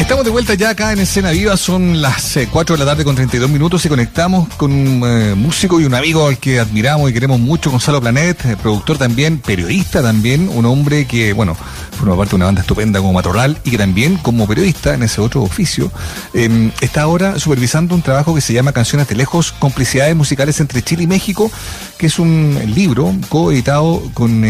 Estamos 0.00 0.24
de 0.24 0.30
vuelta 0.30 0.54
ya 0.54 0.70
acá 0.70 0.94
en 0.94 1.00
Escena 1.00 1.30
Viva, 1.30 1.58
son 1.58 2.00
las 2.00 2.38
4 2.50 2.74
eh, 2.74 2.78
de 2.78 2.84
la 2.84 2.90
tarde 2.90 3.04
con 3.04 3.14
32 3.14 3.50
minutos 3.50 3.84
y 3.84 3.88
conectamos 3.90 4.48
con 4.54 4.72
un 4.72 5.02
eh, 5.04 5.34
músico 5.34 5.78
y 5.78 5.84
un 5.84 5.94
amigo 5.94 6.26
al 6.26 6.38
que 6.38 6.58
admiramos 6.58 7.10
y 7.10 7.12
queremos 7.12 7.38
mucho, 7.38 7.70
Gonzalo 7.70 8.00
Planet, 8.00 8.46
eh, 8.46 8.56
productor 8.56 8.96
también, 8.96 9.40
periodista 9.40 10.02
también, 10.02 10.48
un 10.48 10.64
hombre 10.64 11.06
que, 11.06 11.34
bueno, 11.34 11.54
forma 11.54 12.16
parte 12.16 12.30
de 12.30 12.36
una 12.36 12.46
banda 12.46 12.62
estupenda 12.62 12.98
como 12.98 13.12
Matorral 13.12 13.58
y 13.62 13.72
que 13.72 13.78
también 13.78 14.16
como 14.16 14.48
periodista 14.48 14.94
en 14.94 15.02
ese 15.02 15.20
otro 15.20 15.42
oficio 15.42 15.92
em, 16.32 16.72
está 16.80 17.02
ahora 17.02 17.38
supervisando 17.38 17.94
un 17.94 18.00
trabajo 18.00 18.34
que 18.34 18.40
se 18.40 18.54
llama 18.54 18.72
Canciones 18.72 19.06
de 19.06 19.16
Lejos, 19.16 19.52
Complicidades 19.52 20.16
Musicales 20.16 20.58
entre 20.60 20.82
Chile 20.82 21.02
y 21.02 21.08
México, 21.08 21.52
que 21.98 22.06
es 22.06 22.18
un 22.18 22.58
libro 22.74 23.14
coeditado 23.28 24.02
con, 24.14 24.46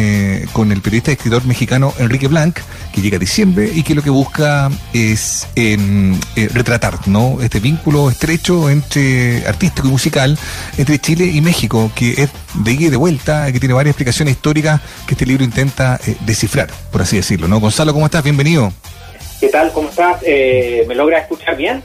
con 0.53 0.71
el 0.71 0.81
periodista 0.81 1.11
y 1.11 1.15
escritor 1.15 1.45
mexicano 1.45 1.93
Enrique 1.99 2.29
Blanc, 2.29 2.57
que 2.95 3.03
llega 3.03 3.17
a 3.17 3.21
diciembre 3.21 3.73
y 3.75 3.83
que 3.83 3.97
lo 3.97 4.03
que 4.03 4.11
busca 4.11 4.71
es 4.93 5.40
eh, 5.57 6.17
retratar 6.53 7.09
¿no? 7.09 7.39
este 7.43 7.61
vínculo 7.61 8.11
estrecho 8.11 8.71
entre 8.71 9.47
artístico 9.47 9.89
y 9.89 9.91
musical 9.91 10.39
entre 10.79 10.99
Chile 10.99 11.27
y 11.27 11.41
México, 11.41 11.91
que 11.95 12.23
es 12.23 12.31
de 12.55 12.73
ida 12.73 12.87
y 12.87 12.91
de 12.91 12.97
vuelta, 12.97 13.53
que 13.53 13.61
tiene 13.61 13.75
varias 13.75 13.93
explicaciones 13.93 14.33
históricas 14.33 14.81
que 15.07 15.15
este 15.15 15.27
libro 15.27 15.45
intenta 15.45 16.01
eh, 16.07 16.17
descifrar, 16.21 16.69
por 16.91 17.03
así 17.03 17.17
decirlo. 17.17 17.49
¿no? 17.49 17.61
Gonzalo, 17.61 17.93
¿cómo 17.93 18.07
estás? 18.07 18.23
Bienvenido. 18.23 18.73
¿Qué 19.41 19.49
tal? 19.49 19.73
¿Cómo 19.73 19.89
estás? 19.89 20.19
Eh, 20.23 20.85
¿Me 20.87 20.95
logra 20.95 21.19
escuchar 21.19 21.57
bien? 21.57 21.83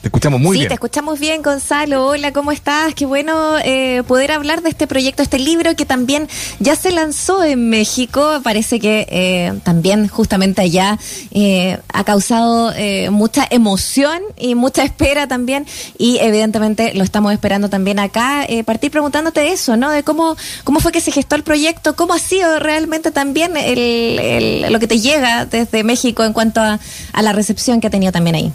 Te 0.00 0.08
escuchamos 0.08 0.40
muy 0.40 0.56
bien. 0.56 0.64
Sí, 0.64 0.68
te 0.68 0.74
escuchamos 0.74 1.18
bien, 1.18 1.42
Gonzalo. 1.42 2.06
Hola, 2.06 2.32
¿cómo 2.32 2.52
estás? 2.52 2.94
Qué 2.94 3.04
bueno 3.04 3.58
eh, 3.64 4.04
poder 4.06 4.30
hablar 4.30 4.62
de 4.62 4.70
este 4.70 4.86
proyecto, 4.86 5.24
este 5.24 5.40
libro 5.40 5.74
que 5.74 5.86
también 5.86 6.28
ya 6.60 6.76
se 6.76 6.92
lanzó 6.92 7.42
en 7.42 7.68
México. 7.68 8.40
Parece 8.44 8.78
que 8.78 9.08
eh, 9.10 9.58
también 9.64 10.06
justamente 10.06 10.62
allá 10.62 10.98
eh, 11.32 11.78
ha 11.92 12.04
causado 12.04 12.72
mucha 13.10 13.46
emoción 13.50 14.20
y 14.36 14.54
mucha 14.54 14.84
espera 14.84 15.26
también. 15.26 15.66
Y 15.98 16.18
evidentemente 16.18 16.94
lo 16.94 17.02
estamos 17.02 17.32
esperando 17.32 17.68
también 17.68 17.98
acá. 17.98 18.46
partir 18.64 18.92
preguntándote 18.92 19.50
eso, 19.52 19.76
¿no? 19.76 19.90
De 19.90 20.04
cómo, 20.04 20.36
cómo 20.62 20.78
fue 20.78 20.92
que 20.92 21.00
se 21.00 21.10
gestó 21.10 21.34
el 21.34 21.42
proyecto, 21.42 21.96
cómo 21.96 22.14
ha 22.14 22.20
sido 22.20 22.60
realmente 22.60 23.10
también 23.10 23.56
el, 23.56 24.70
lo 24.70 24.78
que 24.78 24.86
te 24.86 25.00
llega 25.00 25.44
desde 25.44 25.82
México 25.82 26.22
en 26.22 26.32
cuanto 26.32 26.60
a 26.60 26.78
la 27.20 27.32
recepción 27.32 27.80
que 27.80 27.88
ha 27.88 27.90
tenido 27.90 28.12
también 28.12 28.36
ahí. 28.36 28.52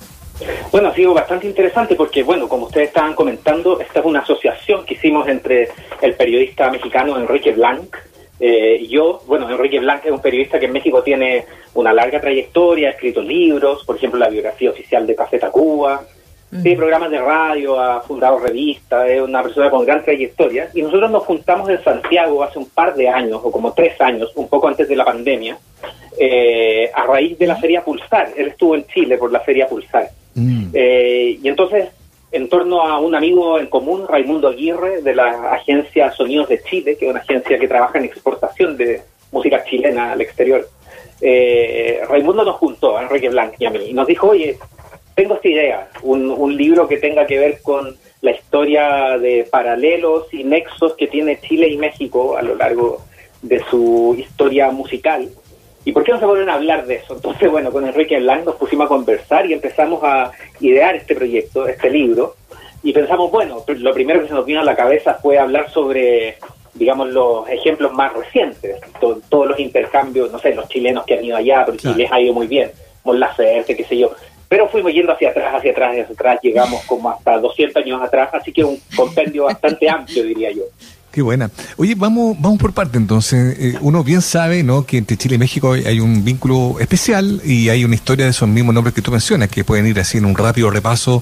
Bueno, 0.72 0.90
ha 0.90 0.94
sido 0.94 1.14
bastante 1.14 1.48
interesante 1.48 1.96
porque, 1.96 2.24
bueno, 2.24 2.48
como 2.48 2.66
ustedes 2.66 2.88
estaban 2.88 3.14
comentando, 3.14 3.80
esta 3.80 4.00
es 4.00 4.06
una 4.06 4.20
asociación 4.20 4.86
que 4.86 4.96
hicimos 4.96 5.28
entre 5.28 5.70
el 6.02 6.16
periodista 6.16 6.70
mexicano 6.70 7.18
Enrique 7.18 7.52
Blanc 7.52 7.96
eh, 8.40 8.78
y 8.82 8.88
yo. 8.88 9.22
Bueno, 9.26 9.50
Enrique 9.50 9.80
Blanc 9.80 10.06
es 10.06 10.12
un 10.12 10.22
periodista 10.22 10.60
que 10.60 10.66
en 10.66 10.74
México 10.74 11.04
tiene 11.04 11.46
una 11.76 11.94
larga 11.94 12.20
trayectoria, 12.20 12.90
ha 12.90 12.92
escrito 12.92 13.22
libros, 13.22 13.84
por 13.86 13.96
ejemplo, 13.96 14.20
la 14.20 14.30
biografía 14.30 14.72
oficial 14.72 15.06
de 15.06 15.16
Café 15.16 15.40
Tacuba, 15.40 16.06
tiene 16.62 16.78
programas 16.78 17.10
de 17.10 17.20
radio, 17.20 17.80
ha 17.80 18.02
fundado 18.02 18.38
revistas, 18.38 19.10
es 19.10 19.22
una 19.22 19.42
persona 19.42 19.72
con 19.72 19.86
gran 19.86 20.04
trayectoria. 20.04 20.70
Y 20.74 20.84
nosotros 20.84 21.10
nos 21.10 21.24
juntamos 21.24 21.68
en 21.70 21.84
Santiago 21.84 22.44
hace 22.44 22.60
un 22.60 22.70
par 22.70 22.94
de 22.94 23.10
años, 23.10 23.42
o 23.44 23.52
como 23.52 23.74
tres 23.74 24.00
años, 24.00 24.32
un 24.36 24.48
poco 24.48 24.68
antes 24.68 24.88
de 24.88 24.96
la 24.96 25.04
pandemia, 25.04 25.58
eh, 26.20 26.92
a 26.94 27.08
raíz 27.08 27.40
de 27.40 27.48
la 27.48 27.56
Feria 27.56 27.84
Pulsar. 27.84 28.34
Él 28.38 28.50
estuvo 28.50 28.76
en 28.76 28.86
Chile 28.86 29.18
por 29.18 29.32
la 29.32 29.40
Feria 29.40 29.68
Pulsar. 29.68 30.10
Mm. 30.36 30.68
Eh, 30.74 31.40
y 31.42 31.48
entonces, 31.48 31.90
en 32.32 32.50
torno 32.50 32.82
a 32.82 33.00
un 33.00 33.16
amigo 33.16 33.60
en 33.60 33.68
común, 33.68 34.08
Raimundo 34.08 34.48
Aguirre, 34.48 35.02
de 35.02 35.16
la 35.16 35.54
agencia 35.54 36.12
Sonidos 36.12 36.50
de 36.50 36.62
Chile, 36.64 36.98
que 36.98 37.06
es 37.06 37.12
una 37.12 37.22
agencia 37.22 37.60
que 37.60 37.68
trabaja 37.68 38.00
en 38.00 38.06
exportación 38.06 38.76
de 38.78 39.02
música 39.32 39.64
chilena 39.64 40.12
al 40.12 40.22
exterior, 40.22 40.68
eh, 41.22 42.02
Raimundo 42.10 42.44
nos 42.44 42.56
juntó, 42.56 42.98
a 42.98 43.04
Enrique 43.04 43.30
Blanc 43.30 43.54
y 43.60 43.66
a 43.66 43.70
mí, 43.70 43.80
y 43.88 43.94
nos 43.94 44.08
dijo, 44.08 44.30
oye, 44.30 44.58
tengo 45.16 45.36
esta 45.36 45.48
idea, 45.48 45.90
un, 46.02 46.30
un 46.32 46.56
libro 46.58 46.88
que 46.88 46.98
tenga 46.98 47.26
que 47.26 47.38
ver 47.38 47.62
con 47.62 47.96
la 48.22 48.32
historia 48.32 49.18
de 49.18 49.48
paralelos 49.50 50.34
y 50.34 50.44
nexos 50.44 50.96
que 50.96 51.08
tiene 51.08 51.40
Chile 51.42 51.68
y 51.68 51.78
México 51.78 52.36
a 52.38 52.42
lo 52.42 52.56
largo 52.56 53.04
de 53.42 53.62
su 53.70 54.16
historia 54.18 54.72
musical 54.72 55.30
¿Y 55.86 55.92
por 55.92 56.04
qué 56.04 56.12
no 56.12 56.20
se 56.20 56.26
vuelven 56.26 56.50
a 56.50 56.56
hablar 56.56 56.86
de 56.86 56.96
eso? 56.96 57.16
Entonces, 57.16 57.52
bueno, 57.52 57.72
con 57.72 57.86
Enrique 57.86 58.20
Blanc 58.20 58.46
nos 58.46 58.56
pusimos 58.56 58.86
a 58.86 58.90
conversar 58.90 59.46
y 59.46 59.54
empezamos 59.54 60.02
a 60.04 60.32
idear 60.60 60.96
este 60.96 61.16
proyecto, 61.16 61.68
este 61.68 61.90
libro, 61.90 62.36
y 62.84 62.94
pensamos, 62.94 63.32
bueno, 63.32 63.64
lo 63.68 63.94
primero 63.94 64.22
que 64.22 64.28
se 64.28 64.34
nos 64.34 64.46
vino 64.46 64.62
a 64.62 64.64
la 64.64 64.76
cabeza 64.76 65.16
fue 65.16 65.38
hablar 65.38 65.70
sobre, 65.70 66.38
digamos, 66.74 67.10
los 67.10 67.48
ejemplos 67.50 67.94
más 67.94 68.14
recientes, 68.14 68.78
todos 69.00 69.48
los 69.48 69.60
intercambios, 69.60 70.32
no 70.32 70.40
sé, 70.40 70.54
los 70.54 70.68
chilenos 70.68 71.06
que 71.06 71.16
han 71.16 71.26
ido 71.26 71.38
allá, 71.38 71.64
pero 71.66 71.78
Chile 71.78 72.08
ha 72.12 72.20
ido 72.20 72.34
muy 72.34 72.48
bien, 72.48 72.72
Mon 73.04 73.20
Laferte, 73.20 73.76
qué 73.76 73.84
sé 73.86 73.98
yo, 73.98 74.12
pero 74.50 74.68
fuimos 74.68 74.94
yendo 74.94 75.14
hacia 75.14 75.30
atrás, 75.30 75.56
hacia 75.56 75.72
atrás, 75.72 75.92
hacia 75.92 76.14
atrás, 76.14 76.40
llegamos 76.44 76.84
como 76.86 77.10
hasta 77.10 77.40
200 77.40 77.84
años 77.84 78.02
atrás, 78.02 78.30
así 78.34 78.52
que 78.52 78.64
un 78.64 78.80
compendio 78.96 79.46
bastante 79.46 79.90
amplio, 79.90 80.24
diría 80.24 80.52
yo. 80.52 80.64
Qué 81.14 81.22
buena. 81.22 81.52
Oye, 81.78 81.94
vamos, 81.94 82.36
vamos 82.40 82.58
por 82.58 82.74
parte 82.74 82.98
entonces. 82.98 83.56
Eh, 83.60 83.78
uno 83.82 84.04
bien 84.04 84.24
sabe, 84.24 84.64
¿no? 84.64 84.84
Que 84.84 84.98
entre 84.98 85.16
Chile 85.16 85.36
y 85.36 85.38
México 85.38 85.74
hay, 85.74 86.00
un 86.00 86.26
vínculo 86.26 86.78
especial 86.80 87.40
y 87.46 87.70
hay 87.70 87.86
una 87.86 87.94
historia 87.94 88.26
de 88.26 88.32
esos 88.32 88.50
mismos 88.50 88.74
nombres 88.74 88.96
que 88.96 89.04
tú 89.04 89.12
mencionas, 89.12 89.48
que 89.50 89.64
pueden 89.64 89.86
ir 89.86 90.00
así 90.00 90.18
en 90.18 90.26
un 90.26 90.36
rápido 90.36 90.72
repaso 90.72 91.22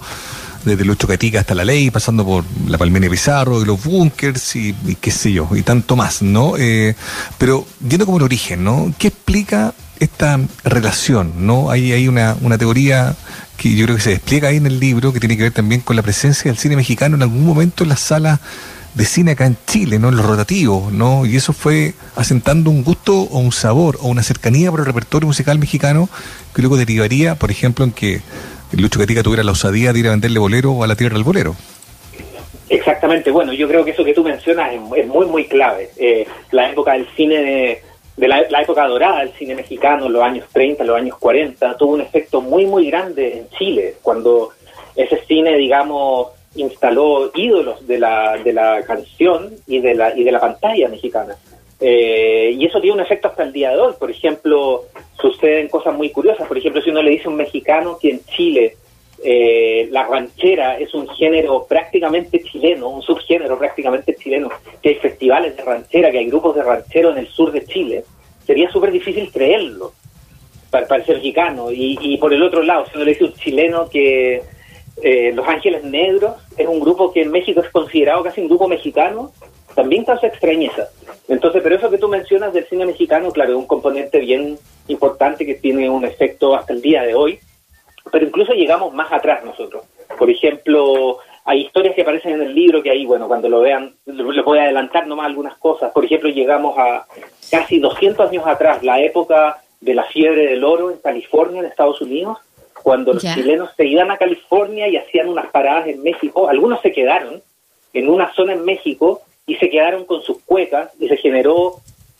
desde 0.63 0.85
Lucho 0.85 1.09
Catica 1.09 1.41
hasta 1.41 1.55
la 1.55 1.65
ley, 1.65 1.91
pasando 1.91 2.25
por 2.25 2.45
la 2.69 2.77
Palmenia 2.77 3.09
Pizarro 3.09 3.61
y 3.61 3.65
los 3.65 3.83
bunkers 3.83 4.55
y, 4.55 4.73
qué 5.01 5.11
sé 5.11 5.33
yo, 5.33 5.49
y 5.53 5.61
tanto 5.61 5.97
más, 5.97 6.21
¿no? 6.21 6.53
Eh, 6.57 6.95
pero 7.37 7.67
viendo 7.81 8.05
como 8.05 8.17
el 8.17 8.23
origen, 8.23 8.63
¿no? 8.63 8.93
¿Qué 8.97 9.09
explica 9.09 9.73
esta 9.99 10.39
relación, 10.63 11.33
¿no? 11.45 11.69
Hay, 11.69 11.91
hay 11.91 12.07
una, 12.07 12.37
una 12.39 12.57
teoría 12.57 13.13
que 13.57 13.75
yo 13.75 13.83
creo 13.87 13.97
que 13.97 14.03
se 14.03 14.11
despliega 14.11 14.47
ahí 14.47 14.55
en 14.55 14.67
el 14.67 14.79
libro 14.79 15.11
que 15.11 15.19
tiene 15.19 15.35
que 15.35 15.43
ver 15.43 15.51
también 15.51 15.81
con 15.81 15.97
la 15.97 16.01
presencia 16.01 16.49
del 16.49 16.57
cine 16.57 16.77
mexicano 16.77 17.17
en 17.17 17.23
algún 17.23 17.45
momento 17.45 17.83
en 17.83 17.89
las 17.89 17.99
salas 17.99 18.39
de 18.93 19.05
cine 19.05 19.31
acá 19.31 19.45
en 19.45 19.57
Chile, 19.65 19.99
¿no? 19.99 20.09
En 20.09 20.17
los 20.17 20.25
rotativos, 20.25 20.91
¿no? 20.91 21.25
Y 21.25 21.35
eso 21.35 21.53
fue 21.53 21.93
asentando 22.15 22.69
un 22.69 22.83
gusto 22.83 23.21
o 23.21 23.39
un 23.39 23.51
sabor 23.51 23.97
o 24.01 24.07
una 24.07 24.23
cercanía 24.23 24.69
por 24.69 24.81
el 24.81 24.85
repertorio 24.85 25.27
musical 25.27 25.59
mexicano 25.59 26.09
que 26.53 26.61
luego 26.61 26.77
derivaría, 26.77 27.35
por 27.35 27.51
ejemplo, 27.51 27.85
en 27.85 27.91
que 27.91 28.21
Lucho 28.73 28.99
Catica 28.99 29.23
tuviera 29.23 29.43
la 29.43 29.51
osadía 29.51 29.93
de 29.93 29.99
ir 29.99 30.07
a 30.07 30.11
venderle 30.11 30.39
bolero 30.39 30.83
a 30.83 30.87
la 30.87 30.95
tierra 30.95 31.15
del 31.15 31.23
bolero. 31.23 31.55
Exactamente, 32.69 33.31
bueno, 33.31 33.51
yo 33.51 33.67
creo 33.67 33.83
que 33.83 33.91
eso 33.91 34.03
que 34.03 34.13
tú 34.13 34.23
mencionas 34.23 34.73
es, 34.73 34.79
muy, 34.79 35.25
muy 35.25 35.45
clave. 35.45 35.89
Eh, 35.97 36.25
la 36.51 36.69
época 36.69 36.93
del 36.93 37.05
cine, 37.15 37.81
de, 38.15 38.27
la, 38.27 38.43
la, 38.49 38.61
época 38.61 38.87
dorada 38.87 39.19
del 39.19 39.33
cine 39.33 39.55
mexicano, 39.55 40.07
los 40.07 40.23
años 40.23 40.45
30, 40.53 40.83
los 40.85 40.97
años 40.97 41.17
40, 41.17 41.77
tuvo 41.77 41.93
un 41.93 42.01
efecto 42.01 42.39
muy, 42.39 42.65
muy 42.65 42.87
grande 42.89 43.39
en 43.39 43.49
Chile, 43.57 43.95
cuando 44.01 44.51
ese 44.95 45.21
cine, 45.27 45.57
digamos, 45.57 46.27
instaló 46.55 47.31
ídolos 47.33 47.85
de 47.87 47.99
la, 47.99 48.37
de 48.43 48.53
la 48.53 48.83
canción 48.83 49.51
y 49.67 49.79
de 49.79 49.95
la, 49.95 50.17
y 50.17 50.23
de 50.23 50.31
la 50.31 50.39
pantalla 50.39 50.89
mexicana. 50.89 51.35
Eh, 51.79 52.55
y 52.57 52.65
eso 52.65 52.79
tiene 52.79 52.95
un 52.95 53.01
efecto 53.01 53.29
hasta 53.29 53.43
el 53.43 53.53
día 53.53 53.71
de 53.71 53.79
hoy. 53.79 53.93
Por 53.97 54.11
ejemplo, 54.11 54.83
suceden 55.19 55.67
cosas 55.67 55.95
muy 55.95 56.09
curiosas. 56.11 56.47
Por 56.47 56.57
ejemplo, 56.57 56.81
si 56.81 56.89
uno 56.89 57.01
le 57.01 57.11
dice 57.11 57.25
a 57.25 57.29
un 57.29 57.37
mexicano 57.37 57.97
que 57.99 58.11
en 58.11 58.25
Chile 58.25 58.75
eh, 59.23 59.87
la 59.91 60.05
ranchera 60.05 60.77
es 60.77 60.93
un 60.93 61.07
género 61.07 61.65
prácticamente 61.67 62.41
chileno, 62.43 62.89
un 62.89 63.01
subgénero 63.01 63.57
prácticamente 63.57 64.15
chileno, 64.15 64.49
que 64.81 64.89
hay 64.89 64.95
festivales 64.95 65.55
de 65.55 65.63
ranchera, 65.63 66.11
que 66.11 66.19
hay 66.19 66.27
grupos 66.27 66.55
de 66.55 66.63
rancheros 66.63 67.13
en 67.13 67.19
el 67.19 67.27
sur 67.27 67.51
de 67.51 67.65
Chile, 67.65 68.03
sería 68.45 68.69
súper 68.71 68.91
difícil 68.91 69.31
creerlo 69.31 69.93
para, 70.69 70.87
para 70.87 71.05
ser 71.05 71.15
mexicano. 71.15 71.71
Y, 71.71 71.97
y 72.01 72.17
por 72.17 72.33
el 72.33 72.43
otro 72.43 72.61
lado, 72.61 72.85
si 72.85 72.95
uno 72.95 73.05
le 73.05 73.11
dice 73.11 73.23
a 73.23 73.27
un 73.27 73.33
chileno 73.33 73.89
que 73.89 74.41
eh, 75.01 75.31
Los 75.33 75.47
Ángeles 75.47 75.83
Negros 75.83 76.35
es 76.57 76.67
un 76.67 76.79
grupo 76.79 77.11
que 77.11 77.21
en 77.21 77.31
México 77.31 77.61
es 77.61 77.69
considerado 77.69 78.23
casi 78.23 78.41
un 78.41 78.47
grupo 78.47 78.67
mexicano, 78.67 79.31
también 79.75 80.05
causa 80.05 80.27
extrañeza. 80.27 80.89
Entonces, 81.27 81.61
pero 81.63 81.75
eso 81.75 81.89
que 81.89 81.97
tú 81.97 82.07
mencionas 82.07 82.53
del 82.53 82.67
cine 82.67 82.85
mexicano, 82.85 83.31
claro, 83.31 83.51
es 83.51 83.57
un 83.57 83.67
componente 83.67 84.19
bien 84.19 84.57
importante 84.87 85.45
que 85.45 85.55
tiene 85.55 85.89
un 85.89 86.05
efecto 86.05 86.55
hasta 86.55 86.73
el 86.73 86.81
día 86.81 87.03
de 87.03 87.15
hoy, 87.15 87.39
pero 88.11 88.25
incluso 88.25 88.53
llegamos 88.53 88.93
más 88.93 89.11
atrás 89.11 89.43
nosotros. 89.45 89.83
Por 90.17 90.29
ejemplo, 90.29 91.19
hay 91.45 91.61
historias 91.61 91.95
que 91.95 92.01
aparecen 92.01 92.33
en 92.33 92.41
el 92.41 92.53
libro 92.53 92.83
que 92.83 92.91
ahí, 92.91 93.05
bueno, 93.05 93.27
cuando 93.27 93.49
lo 93.49 93.61
vean, 93.61 93.95
les 94.05 94.43
voy 94.43 94.59
a 94.59 94.63
adelantar 94.63 95.07
nomás 95.07 95.27
algunas 95.27 95.57
cosas. 95.57 95.91
Por 95.91 96.05
ejemplo, 96.05 96.29
llegamos 96.29 96.77
a 96.77 97.05
casi 97.49 97.79
200 97.79 98.29
años 98.29 98.45
atrás, 98.45 98.83
la 98.83 98.99
época 99.01 99.61
de 99.79 99.95
la 99.95 100.03
fiebre 100.03 100.47
del 100.47 100.63
oro 100.63 100.91
en 100.91 100.97
California, 100.97 101.61
en 101.61 101.65
Estados 101.65 102.01
Unidos, 102.01 102.37
cuando 102.83 103.13
los 103.13 103.23
chilenos 103.23 103.69
se 103.77 103.85
iban 103.85 104.11
a 104.11 104.17
California 104.17 104.87
y 104.87 104.97
hacían 104.97 105.29
unas 105.29 105.47
paradas 105.47 105.87
en 105.87 106.01
México, 106.03 106.49
algunos 106.49 106.81
se 106.81 106.91
quedaron 106.91 107.41
en 107.93 108.09
una 108.09 108.33
zona 108.33 108.53
en 108.53 108.65
México 108.65 109.21
y 109.45 109.55
se 109.55 109.69
quedaron 109.69 110.05
con 110.05 110.21
sus 110.21 110.39
cuecas 110.43 110.91
y 110.99 111.07
se 111.07 111.17
generó 111.17 111.75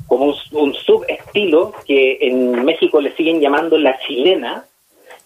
como 0.08 0.26
un, 0.26 0.36
un 0.52 0.74
subestilo 0.74 1.74
que 1.86 2.18
en 2.22 2.66
México 2.66 3.00
le 3.00 3.16
siguen 3.16 3.40
llamando 3.40 3.78
la 3.78 3.98
chilena 4.00 4.66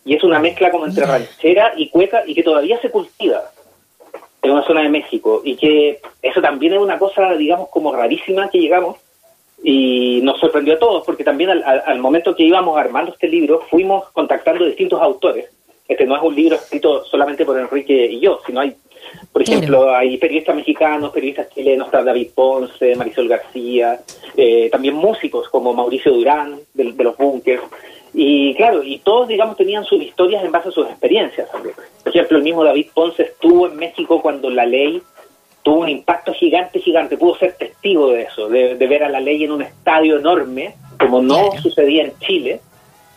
y 0.04 0.16
es 0.16 0.24
una 0.24 0.40
mezcla 0.40 0.70
como 0.70 0.86
entre 0.86 1.06
ranchera 1.06 1.74
y 1.76 1.90
cueca 1.90 2.24
y 2.28 2.36
que 2.36 2.44
todavía 2.44 2.80
se 2.82 2.92
cultiva 2.92 3.42
en 4.44 4.52
una 4.52 4.64
zona 4.64 4.84
de 4.84 4.90
México 4.90 5.42
y 5.44 5.56
que 5.56 6.00
eso 6.22 6.42
también 6.42 6.74
es 6.74 6.80
una 6.80 7.00
cosa 7.00 7.34
digamos 7.34 7.70
como 7.70 7.92
rarísima 7.92 8.50
que 8.50 8.60
llegamos 8.60 8.98
y 9.68 10.22
nos 10.22 10.40
sorprendió 10.40 10.76
a 10.76 10.80
todos 10.80 11.04
porque 11.04 11.24
también 11.24 11.50
al, 11.50 12.00
momento 12.00 12.36
que 12.36 12.44
íbamos 12.44 12.78
armando 12.78 13.12
este 13.12 13.28
libro 13.28 13.62
fuimos 13.68 14.12
contactando 14.12 14.64
distintos 14.64 15.02
autores 15.02 15.50
Este 15.88 16.06
no 16.06 16.16
es 16.16 16.22
un 16.22 16.36
libro 16.36 16.56
escrito 16.56 17.04
solamente 17.06 17.44
por 17.46 17.60
Enrique 17.60 18.06
y 18.06 18.20
yo, 18.20 18.40
sino 18.46 18.60
hay, 18.60 18.76
por 19.32 19.42
ejemplo, 19.42 19.90
hay 19.90 20.18
periodistas 20.18 20.56
mexicanos, 20.56 21.12
periodistas 21.12 21.50
chilenos, 21.50 21.88
está 21.88 22.04
David 22.04 22.30
Ponce, 22.36 22.96
Marisol 22.96 23.28
García, 23.28 24.00
eh, 24.38 24.70
también 24.70 24.94
músicos 24.94 25.50
como 25.50 25.74
Mauricio 25.74 26.14
Durán, 26.14 26.60
de, 26.76 26.84
los 27.04 27.18
Bunkers. 27.18 27.64
Y 28.14 28.54
claro, 28.54 28.84
y 28.84 29.00
todos, 29.00 29.28
digamos, 29.28 29.58
tenían 29.58 29.84
sus 29.84 30.02
historias 30.02 30.44
en 30.44 30.52
base 30.52 30.70
a 30.70 30.72
sus 30.72 30.88
experiencias 30.88 31.52
también. 31.52 31.76
Por 32.04 32.16
ejemplo, 32.16 32.38
el 32.38 32.44
mismo 32.44 32.64
David 32.64 32.88
Ponce 32.94 33.24
estuvo 33.24 33.68
en 33.68 33.78
México 33.78 34.22
cuando 34.22 34.50
la 34.50 34.66
ley 34.66 35.02
tuvo 35.66 35.80
un 35.80 35.90
impacto 35.90 36.32
gigante, 36.32 36.80
gigante. 36.80 37.18
Pudo 37.18 37.40
ser 37.40 37.54
testigo 37.54 38.12
de 38.12 38.22
eso, 38.22 38.48
de, 38.48 38.76
ver 38.76 39.04
a 39.04 39.10
la 39.10 39.20
ley 39.20 39.44
en 39.44 39.52
un 39.52 39.64
estadio 39.64 40.20
enorme, 40.20 40.76
como 41.00 41.24
no 41.24 41.54
sucedía 41.60 42.04
en 42.04 42.14
Chile, 42.20 42.62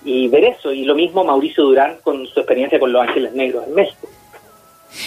y 0.02 0.28
ver 0.28 0.44
eso. 0.44 0.72
Y 0.72 0.84
lo 0.84 0.94
mismo 0.94 1.22
Mauricio 1.24 1.64
Durán 1.64 1.98
con 2.02 2.26
su 2.26 2.40
experiencia 2.40 2.80
con 2.80 2.90
Los 2.90 3.02
Ángeles 3.06 3.34
Negros 3.34 3.66
en 3.68 3.74
México. 3.74 4.08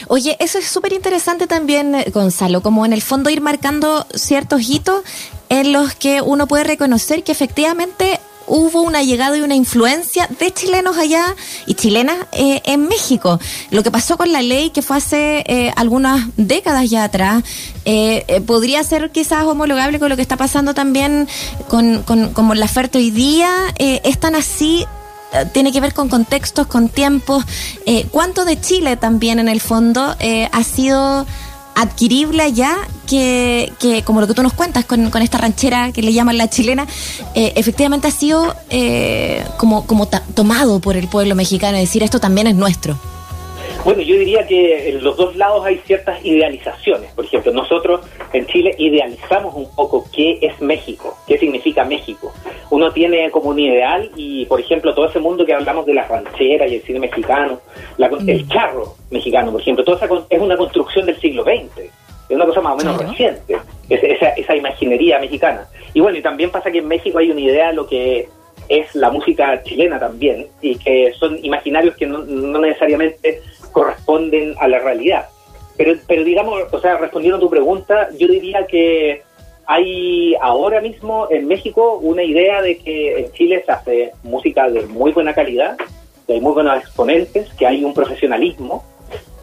Oye, 0.07 0.37
eso 0.39 0.59
es 0.59 0.67
súper 0.67 0.93
interesante 0.93 1.47
también, 1.47 1.95
eh, 1.95 2.05
Gonzalo, 2.13 2.61
como 2.61 2.85
en 2.85 2.93
el 2.93 3.01
fondo 3.01 3.31
ir 3.31 3.41
marcando 3.41 4.05
ciertos 4.13 4.69
hitos 4.69 5.01
en 5.49 5.73
los 5.73 5.95
que 5.95 6.21
uno 6.21 6.45
puede 6.45 6.63
reconocer 6.63 7.23
que 7.23 7.31
efectivamente 7.31 8.19
hubo 8.51 8.81
una 8.81 9.01
llegada 9.01 9.37
y 9.37 9.41
una 9.41 9.55
influencia 9.55 10.27
de 10.39 10.51
chilenos 10.51 10.97
allá 10.97 11.35
y 11.65 11.75
chilenas 11.75 12.17
eh, 12.33 12.61
en 12.65 12.85
México. 12.87 13.39
Lo 13.69 13.81
que 13.81 13.91
pasó 13.91 14.17
con 14.17 14.31
la 14.33 14.41
ley, 14.41 14.71
que 14.71 14.81
fue 14.81 14.97
hace 14.97 15.43
eh, 15.47 15.71
algunas 15.77 16.27
décadas 16.35 16.89
ya 16.89 17.05
atrás, 17.05 17.43
eh, 17.85 18.43
podría 18.45 18.83
ser 18.83 19.09
quizás 19.11 19.45
homologable 19.45 19.99
con 19.99 20.09
lo 20.09 20.17
que 20.17 20.21
está 20.21 20.35
pasando 20.35 20.73
también 20.73 21.29
con, 21.69 22.03
con, 22.03 22.33
con 22.33 22.59
la 22.59 22.65
oferta 22.65 22.97
hoy 22.97 23.09
día. 23.09 23.49
¿Es 23.77 24.19
tan 24.19 24.35
así? 24.35 24.85
tiene 25.53 25.71
que 25.71 25.79
ver 25.79 25.93
con 25.93 26.09
contextos, 26.09 26.67
con 26.67 26.89
tiempos. 26.89 27.45
¿Cuánto 28.11 28.43
de 28.43 28.59
Chile 28.59 28.97
también 28.97 29.39
en 29.39 29.47
el 29.47 29.61
fondo 29.61 30.13
ha 30.51 30.63
sido 30.65 31.25
adquirible 31.81 32.43
allá 32.43 32.77
que, 33.07 33.73
que, 33.79 34.03
como 34.03 34.21
lo 34.21 34.27
que 34.27 34.33
tú 34.33 34.43
nos 34.43 34.53
cuentas 34.53 34.85
con, 34.85 35.09
con 35.09 35.21
esta 35.21 35.37
ranchera 35.37 35.91
que 35.91 36.01
le 36.01 36.13
llaman 36.13 36.37
la 36.37 36.49
chilena, 36.49 36.87
eh, 37.35 37.53
efectivamente 37.55 38.07
ha 38.07 38.11
sido 38.11 38.55
eh, 38.69 39.43
como, 39.57 39.85
como 39.85 40.07
tomado 40.07 40.79
por 40.79 40.95
el 40.95 41.07
pueblo 41.07 41.35
mexicano, 41.35 41.77
es 41.77 41.83
decir, 41.83 42.03
esto 42.03 42.19
también 42.19 42.47
es 42.47 42.55
nuestro. 42.55 42.97
Bueno, 43.83 44.03
yo 44.03 44.15
diría 44.15 44.45
que 44.45 44.89
en 44.89 45.03
los 45.03 45.17
dos 45.17 45.35
lados 45.35 45.65
hay 45.65 45.77
ciertas 45.79 46.23
idealizaciones. 46.23 47.11
Por 47.13 47.25
ejemplo, 47.25 47.51
nosotros 47.51 48.01
en 48.31 48.45
Chile 48.45 48.75
idealizamos 48.77 49.55
un 49.55 49.73
poco 49.75 50.05
qué 50.13 50.37
es 50.39 50.61
México, 50.61 51.17
qué 51.27 51.39
significa 51.39 51.83
México. 51.83 52.31
Uno 52.69 52.91
tiene 52.91 53.31
como 53.31 53.49
un 53.49 53.59
ideal 53.59 54.11
y, 54.15 54.45
por 54.45 54.59
ejemplo, 54.59 54.93
todo 54.93 55.07
ese 55.07 55.19
mundo 55.19 55.45
que 55.45 55.55
hablamos 55.55 55.87
de 55.87 55.95
las 55.95 56.07
rancheras 56.07 56.71
y 56.71 56.75
el 56.75 56.81
cine 56.83 56.99
mexicano, 56.99 57.59
el 57.97 58.45
mm. 58.45 58.49
charro 58.49 58.95
mexicano, 59.09 59.51
por 59.51 59.61
ejemplo, 59.61 59.83
todo 59.83 59.95
esa 59.95 60.07
es 60.29 60.41
una 60.41 60.57
construcción 60.57 61.07
del 61.07 61.19
siglo 61.19 61.43
XX. 61.43 61.79
Es 62.29 62.35
una 62.35 62.45
cosa 62.45 62.61
más 62.61 62.73
o 62.73 62.77
menos 62.77 62.97
reciente, 62.97 63.57
esa, 63.89 64.29
esa 64.29 64.55
imaginería 64.55 65.19
mexicana. 65.19 65.67
Y 65.93 65.99
bueno, 66.01 66.17
y 66.19 66.21
también 66.21 66.51
pasa 66.51 66.71
que 66.71 66.77
en 66.77 66.87
México 66.87 67.17
hay 67.17 67.31
una 67.31 67.41
idea 67.41 67.69
de 67.69 67.73
lo 67.73 67.87
que 67.87 68.29
es 68.69 68.95
la 68.95 69.09
música 69.09 69.61
chilena 69.63 69.99
también, 69.99 70.47
y 70.61 70.75
que 70.75 71.11
son 71.19 71.37
imaginarios 71.43 71.95
que 71.95 72.05
no, 72.05 72.19
no 72.19 72.59
necesariamente 72.59 73.41
corresponden 73.71 74.55
a 74.59 74.67
la 74.67 74.79
realidad. 74.79 75.29
Pero, 75.77 75.93
pero 76.07 76.23
digamos, 76.23 76.61
o 76.71 76.79
sea, 76.79 76.97
respondiendo 76.97 77.37
a 77.37 77.39
tu 77.41 77.49
pregunta, 77.49 78.09
yo 78.17 78.27
diría 78.27 78.65
que 78.67 79.23
hay 79.65 80.35
ahora 80.41 80.81
mismo 80.81 81.27
en 81.29 81.47
México 81.47 81.97
una 82.01 82.23
idea 82.23 82.61
de 82.61 82.77
que 82.77 83.19
en 83.19 83.31
Chile 83.31 83.63
se 83.65 83.71
hace 83.71 84.11
música 84.23 84.69
de 84.69 84.85
muy 84.87 85.11
buena 85.11 85.33
calidad, 85.33 85.77
que 86.27 86.33
hay 86.33 86.41
muy 86.41 86.53
buenos 86.53 86.77
exponentes, 86.77 87.53
que 87.53 87.65
hay 87.65 87.83
un 87.83 87.93
profesionalismo. 87.93 88.83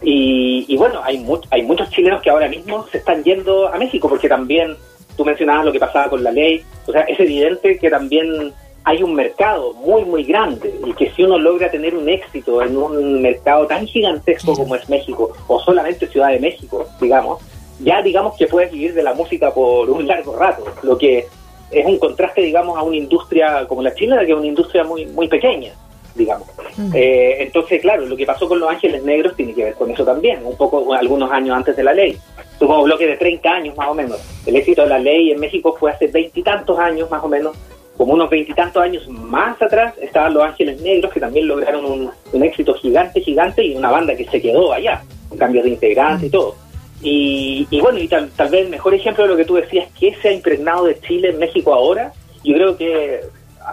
Y, 0.03 0.77
bueno, 0.77 1.01
hay, 1.03 1.27
hay 1.51 1.63
muchos 1.63 1.91
chilenos 1.91 2.23
que 2.23 2.31
ahora 2.31 2.49
mismo 2.49 2.87
se 2.87 2.99
están 2.99 3.25
yendo 3.25 3.69
a 3.69 3.79
México, 3.79 4.09
porque 4.09 4.29
también 4.29 4.77
tú 5.17 5.25
mencionabas 5.25 5.65
lo 5.65 5.73
que 5.73 5.81
pasaba 5.81 6.09
con 6.09 6.23
la 6.23 6.31
ley. 6.31 6.63
O 6.87 6.93
sea, 6.93 7.03
es 7.03 7.19
evidente 7.19 7.79
que 7.79 7.91
también 7.91 8.53
hay 8.89 9.03
un 9.03 9.15
mercado 9.15 9.75
muy, 9.75 10.03
muy 10.07 10.25
grande 10.25 10.75
y 10.87 10.95
que 10.95 11.11
si 11.11 11.23
uno 11.23 11.39
logra 11.39 11.71
tener 11.71 11.95
un 11.95 12.09
éxito 12.09 12.63
en 12.63 12.75
un 12.75 13.21
mercado 13.21 13.67
tan 13.67 13.87
gigantesco 13.87 14.55
como 14.55 14.75
es 14.77 14.89
México, 14.89 15.31
o 15.47 15.61
solamente 15.61 16.07
Ciudad 16.07 16.31
de 16.31 16.41
México, 16.41 16.87
digamos, 16.99 17.43
ya 17.81 18.01
digamos 18.01 18.35
que 18.39 18.47
puedes 18.47 18.73
vivir 18.73 18.95
de 18.95 19.03
la 19.03 19.13
música 19.13 19.53
por 19.53 19.91
un 19.91 20.07
largo 20.07 20.35
rato, 20.35 20.65
lo 20.83 20.97
que 20.97 21.27
es 21.71 21.85
un 21.85 21.99
contraste, 21.99 22.41
digamos, 22.41 22.79
a 22.79 22.83
una 22.83 22.97
industria 22.97 23.67
como 23.69 23.83
la 23.83 23.95
china, 23.95 24.25
que 24.25 24.33
es 24.33 24.39
una 24.39 24.47
industria 24.47 24.85
muy, 24.85 25.05
muy 25.05 25.29
pequeña, 25.29 25.73
digamos. 26.15 26.49
Mm. 26.79 26.91
Eh, 26.95 27.43
entonces, 27.43 27.83
claro, 27.83 28.07
lo 28.07 28.17
que 28.17 28.25
pasó 28.25 28.49
con 28.49 28.59
Los 28.59 28.71
Ángeles 28.71 29.05
Negros 29.05 29.37
tiene 29.37 29.53
que 29.53 29.65
ver 29.65 29.75
con 29.75 29.91
eso 29.91 30.03
también, 30.03 30.47
un 30.47 30.57
poco 30.57 30.95
algunos 30.95 31.31
años 31.31 31.55
antes 31.55 31.77
de 31.77 31.85
la 31.85 31.93
ley. 31.93 32.17
Tuvo 32.59 32.79
un 32.79 32.85
bloque 32.85 33.07
de 33.07 33.19
30 33.19 33.51
años 33.51 33.77
más 33.77 33.89
o 33.89 33.95
menos. 33.95 34.19
El 34.47 34.57
éxito 34.57 34.81
de 34.85 34.89
la 34.89 34.99
ley 34.99 35.31
en 35.31 35.41
México 35.41 35.77
fue 35.79 35.91
hace 35.91 36.07
veintitantos 36.07 36.79
años 36.79 37.11
más 37.11 37.23
o 37.23 37.29
menos 37.29 37.55
como 37.99 38.15
unos 38.15 38.31
veintitantos 38.31 38.81
años 38.81 39.07
más 39.09 39.61
atrás 39.61 39.93
estaban 40.01 40.33
Los 40.33 40.45
Ángeles 40.45 40.81
Negros, 40.81 41.13
que 41.13 41.19
también 41.19 41.49
lograron 41.49 41.85
un, 41.85 42.43
éxito 42.45 42.73
gigante, 42.75 43.21
gigante, 43.21 43.65
y 43.65 43.75
una 43.75 43.91
banda 43.91 44.15
que 44.15 44.25
se 44.25 44.41
quedó 44.41 44.73
allá, 44.73 45.03
con 45.29 45.37
cambios 45.37 45.65
de 45.65 45.71
integrantes 45.71 46.29
y 46.29 46.31
todo. 46.31 46.55
Y, 47.03 47.67
bueno, 47.81 47.99
y 47.99 48.07
tal, 48.07 48.31
vez 48.51 48.65
el 48.65 48.69
mejor 48.69 48.95
ejemplo 48.95 49.25
de 49.25 49.31
lo 49.31 49.37
que 49.37 49.45
tú 49.45 49.57
decías, 49.57 49.89
que 49.99 50.15
se 50.15 50.29
ha 50.29 50.33
impregnado 50.33 50.85
de 50.85 51.01
Chile 51.01 51.31
en 51.31 51.41
México 51.41 51.75
ahora, 51.75 52.13
yo 52.45 52.55
creo 52.55 52.77
que 52.77 53.21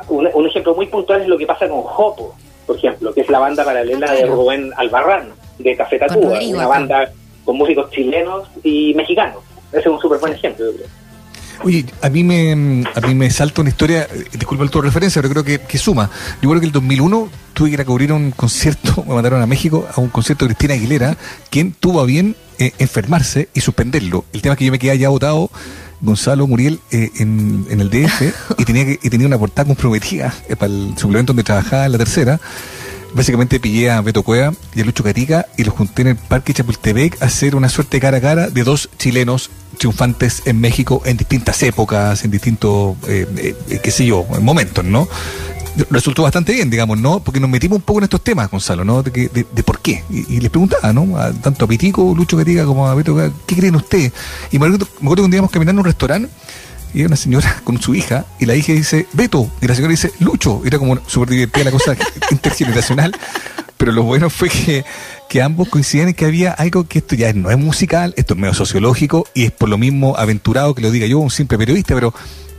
un, 0.09 0.47
ejemplo 0.47 0.73
muy 0.73 0.87
puntual 0.87 1.21
es 1.21 1.27
lo 1.27 1.37
que 1.37 1.45
pasa 1.45 1.69
con 1.69 1.83
Jopo, 1.83 2.33
por 2.65 2.77
ejemplo, 2.77 3.13
que 3.13 3.21
es 3.21 3.29
la 3.29 3.37
banda 3.37 3.63
paralela 3.63 4.11
de 4.11 4.25
Rubén 4.25 4.71
Albarrán, 4.75 5.33
de 5.59 5.77
Café 5.77 5.99
Tacuba, 5.99 6.39
una 6.39 6.67
banda 6.67 7.11
con 7.43 7.57
músicos 7.57 7.91
chilenos 7.91 8.47
y 8.63 8.95
mexicanos. 8.95 9.43
Ese 9.69 9.81
es 9.81 9.87
un 9.87 9.99
súper 9.99 10.17
buen 10.17 10.33
ejemplo, 10.33 10.65
yo 10.65 10.77
creo. 10.77 11.04
Oye, 11.63 11.85
a 12.01 12.09
mí 12.09 12.23
me, 12.23 12.83
a 12.93 13.01
mí 13.01 13.15
me 13.15 13.29
salta 13.29 13.61
una 13.61 13.69
historia, 13.69 14.07
eh, 14.11 14.25
disculpa 14.33 14.63
el 14.63 14.69
tu 14.69 14.81
referencia, 14.81 15.21
pero 15.21 15.43
creo 15.43 15.59
que, 15.67 15.77
suma. 15.77 16.09
Yo 16.41 16.49
creo 16.49 16.59
que 16.59 16.67
el 16.67 16.71
2001 16.71 17.29
tuve 17.53 17.69
que 17.69 17.73
ir 17.75 17.81
a 17.81 17.85
cubrir 17.85 18.11
un 18.13 18.31
concierto, 18.31 19.03
me 19.07 19.13
mandaron 19.13 19.41
a 19.41 19.45
México 19.45 19.87
a 19.93 19.99
un 20.01 20.09
concierto 20.09 20.45
de 20.45 20.49
Cristina 20.49 20.73
Aguilera, 20.73 21.17
quien 21.49 21.73
tuvo 21.73 22.01
a 22.01 22.05
bien 22.05 22.35
eh, 22.59 22.71
enfermarse 22.79 23.49
y 23.53 23.61
suspenderlo. 23.61 24.25
El 24.33 24.41
tema 24.41 24.53
es 24.53 24.59
que 24.59 24.65
yo 24.65 24.71
me 24.71 24.79
quedé 24.79 24.91
allá 24.91 25.09
votado, 25.09 25.49
Gonzalo 26.01 26.45
Muriel, 26.47 26.79
eh, 26.91 27.09
en, 27.19 27.65
en, 27.69 27.81
el 27.81 27.89
DF, 27.89 28.21
y 28.57 28.65
tenía, 28.65 28.85
que, 28.85 28.99
y 29.01 29.09
tenía 29.09 29.27
una 29.27 29.37
portada 29.37 29.67
comprometida 29.67 30.33
para 30.59 30.71
el 30.71 30.93
suplemento 30.97 31.33
donde 31.33 31.43
trabajaba 31.43 31.85
en 31.85 31.93
la 31.93 31.97
tercera 31.97 32.39
básicamente 33.15 33.59
pillé 33.59 33.89
a 33.89 34.01
Beto 34.01 34.21
Cueva 34.21 34.53
y 34.75 34.81
a 34.81 34.85
Lucho 34.85 35.03
Catica 35.03 35.47
y 35.57 35.63
los 35.63 35.73
junté 35.73 36.03
en 36.03 36.09
el 36.09 36.15
Parque 36.17 36.53
Chapultepec 36.53 37.21
a 37.21 37.25
hacer 37.25 37.55
una 37.55 37.69
suerte 37.69 37.99
cara 37.99 38.17
a 38.17 38.21
cara 38.21 38.49
de 38.49 38.63
dos 38.63 38.89
chilenos 38.97 39.49
triunfantes 39.79 40.43
en 40.45 40.59
México 40.59 41.01
en 41.05 41.17
distintas 41.17 41.63
épocas, 41.63 42.23
en 42.25 42.31
distintos, 42.31 42.95
eh, 43.07 43.55
eh, 43.69 43.79
qué 43.81 43.91
sé 43.91 44.05
yo, 44.05 44.25
momentos, 44.41 44.83
¿no? 44.83 45.07
Resultó 45.89 46.23
bastante 46.23 46.53
bien, 46.53 46.69
digamos, 46.69 46.97
¿no? 46.97 47.19
Porque 47.19 47.39
nos 47.39 47.49
metimos 47.49 47.77
un 47.77 47.81
poco 47.81 47.99
en 47.99 48.05
estos 48.05 48.21
temas, 48.21 48.49
Gonzalo, 48.49 48.85
¿no? 48.85 49.03
De, 49.03 49.11
de, 49.29 49.63
por 49.63 49.79
qué. 49.79 50.05
Y, 50.09 50.39
les 50.39 50.49
preguntaba, 50.49 50.93
¿no? 50.93 51.17
tanto 51.41 51.65
a 51.65 51.67
Pitico, 51.67 52.13
Lucho 52.15 52.37
Catica 52.37 52.63
como 52.63 52.87
a 52.87 52.95
Beto 52.95 53.13
Cueva, 53.13 53.33
¿qué 53.45 53.55
creen 53.55 53.75
ustedes? 53.75 54.13
Y 54.51 54.59
me 54.59 54.67
acuerdo, 54.67 54.87
me 55.01 55.15
que 55.15 55.21
un 55.21 55.31
día 55.31 55.37
íbamos 55.37 55.51
caminando 55.51 55.81
en 55.81 55.85
un 55.85 55.85
restaurante 55.85 56.29
y 56.95 56.99
hay 56.99 57.05
una 57.05 57.17
señora 57.17 57.61
con 57.63 57.79
su 57.79 57.93
hija 57.93 58.25
y 58.39 58.45
la 58.45 58.55
hija 58.55 58.71
dice 58.71 59.05
Beto 59.13 59.51
y 59.61 59.67
la 59.67 59.75
señora 59.75 59.91
dice 59.91 60.11
Lucho. 60.19 60.61
Era 60.65 60.79
como 60.79 60.97
súper 61.07 61.29
divertida 61.29 61.65
la 61.65 61.71
cosa 61.71 61.95
intergeneracional. 62.31 63.13
Pero 63.77 63.91
lo 63.91 64.03
bueno 64.03 64.29
fue 64.29 64.49
que, 64.49 64.85
que 65.27 65.41
ambos 65.41 65.67
coinciden 65.67 66.07
en 66.07 66.13
que 66.13 66.25
había 66.25 66.53
algo 66.53 66.87
que 66.87 66.99
esto 66.99 67.15
ya 67.15 67.33
no 67.33 67.51
es 67.51 67.57
musical, 67.57 68.13
esto 68.15 68.33
es 68.33 68.39
medio 68.39 68.53
sociológico 68.53 69.27
y 69.33 69.43
es 69.43 69.51
por 69.51 69.67
lo 69.67 69.77
mismo 69.77 70.15
aventurado 70.17 70.73
que 70.73 70.81
lo 70.81 70.89
diga 70.89 71.05
yo, 71.07 71.19
un 71.19 71.29
simple 71.29 71.57
periodista, 71.57 71.93
pero 71.93 72.13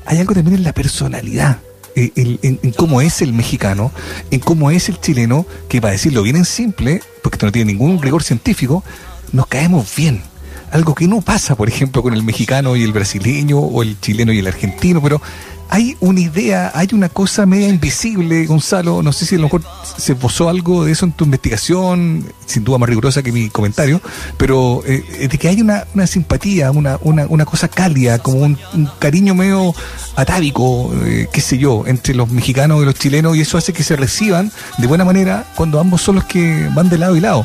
hay 0.04 0.18
algo 0.18 0.34
también 0.34 0.58
en 0.58 0.62
la 0.62 0.74
personalidad. 0.74 1.58
En, 1.94 2.38
en, 2.42 2.72
cómo 2.72 3.00
es 3.00 3.22
el 3.22 3.32
mexicano, 3.32 3.90
en 4.30 4.40
cómo 4.40 4.70
es 4.70 4.90
el 4.90 5.00
chileno, 5.00 5.46
que 5.70 5.80
para 5.80 5.92
decirlo 5.92 6.22
bien 6.22 6.36
en 6.36 6.44
simple, 6.44 7.00
porque 7.22 7.36
esto 7.36 7.46
no 7.46 7.52
tiene 7.52 7.72
ningún 7.72 8.02
rigor 8.02 8.22
científico, 8.22 8.84
nos 9.32 9.46
caemos 9.46 9.90
bien 9.96 10.22
algo 10.70 10.94
que 10.94 11.08
no 11.08 11.20
pasa, 11.20 11.54
por 11.54 11.68
ejemplo, 11.68 12.02
con 12.02 12.14
el 12.14 12.22
mexicano 12.22 12.76
y 12.76 12.82
el 12.82 12.92
brasileño 12.92 13.58
o 13.58 13.82
el 13.82 14.00
chileno 14.00 14.32
y 14.32 14.38
el 14.38 14.46
argentino, 14.46 15.00
pero 15.02 15.20
hay 15.68 15.96
una 16.00 16.20
idea, 16.20 16.70
hay 16.74 16.88
una 16.92 17.08
cosa 17.08 17.44
media 17.44 17.68
invisible, 17.68 18.46
Gonzalo, 18.46 19.02
no 19.02 19.12
sé 19.12 19.26
si 19.26 19.34
a 19.34 19.38
lo 19.38 19.44
mejor 19.44 19.62
se 19.98 20.14
posó 20.14 20.48
algo 20.48 20.84
de 20.84 20.92
eso 20.92 21.06
en 21.06 21.12
tu 21.12 21.24
investigación, 21.24 22.24
sin 22.46 22.62
duda 22.62 22.78
más 22.78 22.88
rigurosa 22.88 23.22
que 23.22 23.32
mi 23.32 23.50
comentario, 23.50 24.00
pero 24.36 24.82
eh, 24.86 25.28
de 25.28 25.38
que 25.38 25.48
hay 25.48 25.60
una, 25.60 25.84
una 25.94 26.06
simpatía, 26.06 26.70
una, 26.70 26.98
una, 27.02 27.26
una, 27.26 27.44
cosa 27.44 27.68
cálida, 27.68 28.18
como 28.20 28.38
un, 28.42 28.58
cariño 28.98 29.34
medio 29.34 29.74
atávico, 30.14 30.94
eh, 31.04 31.28
qué 31.32 31.40
sé 31.40 31.58
yo, 31.58 31.84
entre 31.86 32.14
los 32.14 32.30
mexicanos 32.30 32.82
y 32.82 32.84
los 32.84 32.94
chilenos, 32.94 33.36
y 33.36 33.40
eso 33.40 33.58
hace 33.58 33.72
que 33.72 33.82
se 33.82 33.96
reciban 33.96 34.52
de 34.78 34.86
buena 34.86 35.04
manera 35.04 35.46
cuando 35.56 35.80
ambos 35.80 36.00
son 36.00 36.16
los 36.16 36.24
que 36.24 36.70
van 36.74 36.88
de 36.88 36.98
lado 36.98 37.16
y 37.16 37.20
lado. 37.20 37.44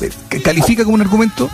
Eh, 0.00 0.40
¿Califica 0.42 0.82
como 0.82 0.96
un 0.96 1.02
argumento? 1.02 1.48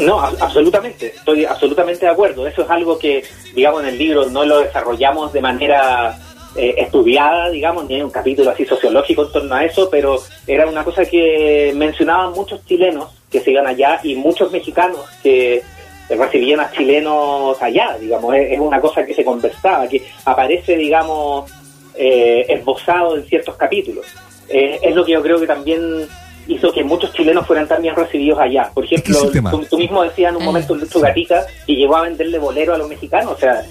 No, 0.00 0.20
absolutamente, 0.20 1.14
estoy 1.16 1.44
absolutamente 1.44 2.06
de 2.06 2.12
acuerdo. 2.12 2.46
Eso 2.46 2.62
es 2.62 2.70
algo 2.70 2.98
que, 2.98 3.24
digamos, 3.54 3.82
en 3.82 3.88
el 3.88 3.98
libro 3.98 4.26
no 4.26 4.44
lo 4.44 4.60
desarrollamos 4.60 5.32
de 5.32 5.40
manera 5.40 6.18
eh, 6.56 6.74
estudiada, 6.78 7.50
digamos, 7.50 7.88
ni 7.88 7.96
hay 7.96 8.02
un 8.02 8.10
capítulo 8.10 8.50
así 8.50 8.64
sociológico 8.64 9.24
en 9.24 9.32
torno 9.32 9.54
a 9.54 9.64
eso, 9.64 9.88
pero 9.90 10.20
era 10.46 10.66
una 10.66 10.84
cosa 10.84 11.04
que 11.04 11.72
mencionaban 11.74 12.32
muchos 12.32 12.64
chilenos 12.64 13.08
que 13.30 13.40
se 13.40 13.50
iban 13.50 13.66
allá 13.66 14.00
y 14.02 14.14
muchos 14.14 14.50
mexicanos 14.50 15.00
que 15.22 15.62
recibían 16.08 16.60
a 16.60 16.70
chilenos 16.70 17.60
allá, 17.60 17.96
digamos, 18.00 18.34
es, 18.34 18.58
una 18.58 18.80
cosa 18.80 19.04
que 19.04 19.14
se 19.14 19.24
conversaba, 19.24 19.88
que 19.88 20.06
aparece, 20.24 20.76
digamos, 20.76 21.50
eh, 21.94 22.46
esbozado 22.48 23.16
en 23.16 23.24
ciertos 23.24 23.56
capítulos. 23.56 24.06
Eh, 24.48 24.78
es 24.82 24.94
lo 24.94 25.04
que 25.04 25.12
yo 25.12 25.22
creo 25.22 25.38
que 25.38 25.46
también 25.46 26.08
hizo 26.48 26.72
que 26.72 26.82
muchos 26.82 27.12
chilenos 27.12 27.46
fueran 27.46 27.68
también 27.68 27.94
recibidos 27.94 28.38
allá. 28.38 28.70
Por 28.74 28.84
ejemplo, 28.84 29.30
tú, 29.68 29.78
mismo 29.78 30.02
decías 30.02 30.30
en 30.30 30.38
un 30.38 30.44
momento 30.44 30.74
Lucho 30.74 31.00
Gatica 31.00 31.46
y 31.66 31.76
llegó 31.76 31.96
a 31.96 32.02
venderle 32.02 32.38
bolero 32.38 32.74
a 32.74 32.78
los 32.78 32.88
mexicanos, 32.88 33.34
o 33.34 33.38
sea, 33.38 33.62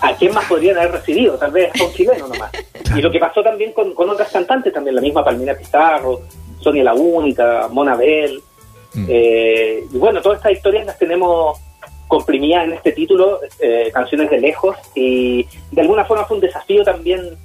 ¿a 0.00 0.14
quién 0.16 0.34
más 0.34 0.44
podrían 0.46 0.76
haber 0.76 0.92
recibido? 0.92 1.38
Tal 1.38 1.52
vez 1.52 1.70
a 1.80 1.84
un 1.84 1.92
chileno 1.92 2.28
nomás. 2.28 2.50
Y 2.94 3.00
lo 3.00 3.10
que 3.10 3.20
pasó 3.20 3.42
también 3.42 3.72
con, 3.72 3.94
otras 3.96 4.30
cantantes, 4.30 4.72
también 4.72 4.96
la 4.96 5.00
misma 5.00 5.24
Palmina 5.24 5.54
Pizarro, 5.54 6.22
Sonia 6.60 6.84
La 6.84 6.94
Única, 6.94 7.68
Mona 7.70 7.94
Bell. 7.94 8.40
Mm. 8.94 9.06
Eh, 9.08 9.84
y 9.92 9.96
bueno, 9.96 10.20
todas 10.20 10.38
estas 10.38 10.52
historias 10.52 10.86
las 10.86 10.98
tenemos 10.98 11.58
comprimidas 12.08 12.64
en 12.64 12.72
este 12.72 12.92
título, 12.92 13.40
eh, 13.60 13.90
Canciones 13.92 14.30
de 14.30 14.40
Lejos, 14.40 14.76
y 14.94 15.46
de 15.70 15.80
alguna 15.80 16.04
forma 16.04 16.24
fue 16.24 16.36
un 16.36 16.40
desafío 16.40 16.82
también 16.84 17.36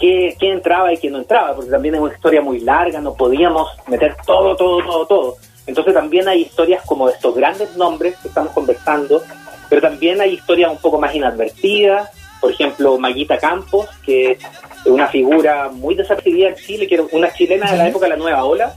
qué, 0.00 0.36
entraba 0.40 0.92
y 0.92 0.98
qué 0.98 1.10
no 1.10 1.18
entraba, 1.18 1.54
porque 1.54 1.70
también 1.70 1.94
es 1.94 2.00
una 2.00 2.14
historia 2.14 2.40
muy 2.40 2.60
larga, 2.60 3.00
no 3.00 3.14
podíamos 3.14 3.68
meter 3.86 4.16
todo, 4.26 4.56
todo, 4.56 4.82
todo, 4.82 5.06
todo. 5.06 5.36
Entonces 5.66 5.94
también 5.94 6.26
hay 6.28 6.42
historias 6.42 6.82
como 6.84 7.06
de 7.06 7.14
estos 7.14 7.34
grandes 7.34 7.76
nombres 7.76 8.16
que 8.18 8.28
estamos 8.28 8.52
conversando, 8.52 9.22
pero 9.68 9.80
también 9.82 10.20
hay 10.20 10.34
historias 10.34 10.70
un 10.70 10.78
poco 10.78 10.98
más 10.98 11.14
inadvertidas, 11.14 12.10
por 12.40 12.50
ejemplo, 12.50 12.98
Maguita 12.98 13.38
Campos, 13.38 13.86
que 14.04 14.32
es 14.32 14.38
una 14.86 15.06
figura 15.08 15.68
muy 15.68 15.94
desapercibida 15.94 16.48
en 16.48 16.54
Chile, 16.56 16.88
que 16.88 16.94
era 16.94 17.04
una 17.12 17.32
chilena 17.32 17.70
de 17.70 17.76
la 17.76 17.88
época 17.88 18.06
de 18.06 18.10
la 18.10 18.16
Nueva 18.16 18.44
Ola, 18.44 18.74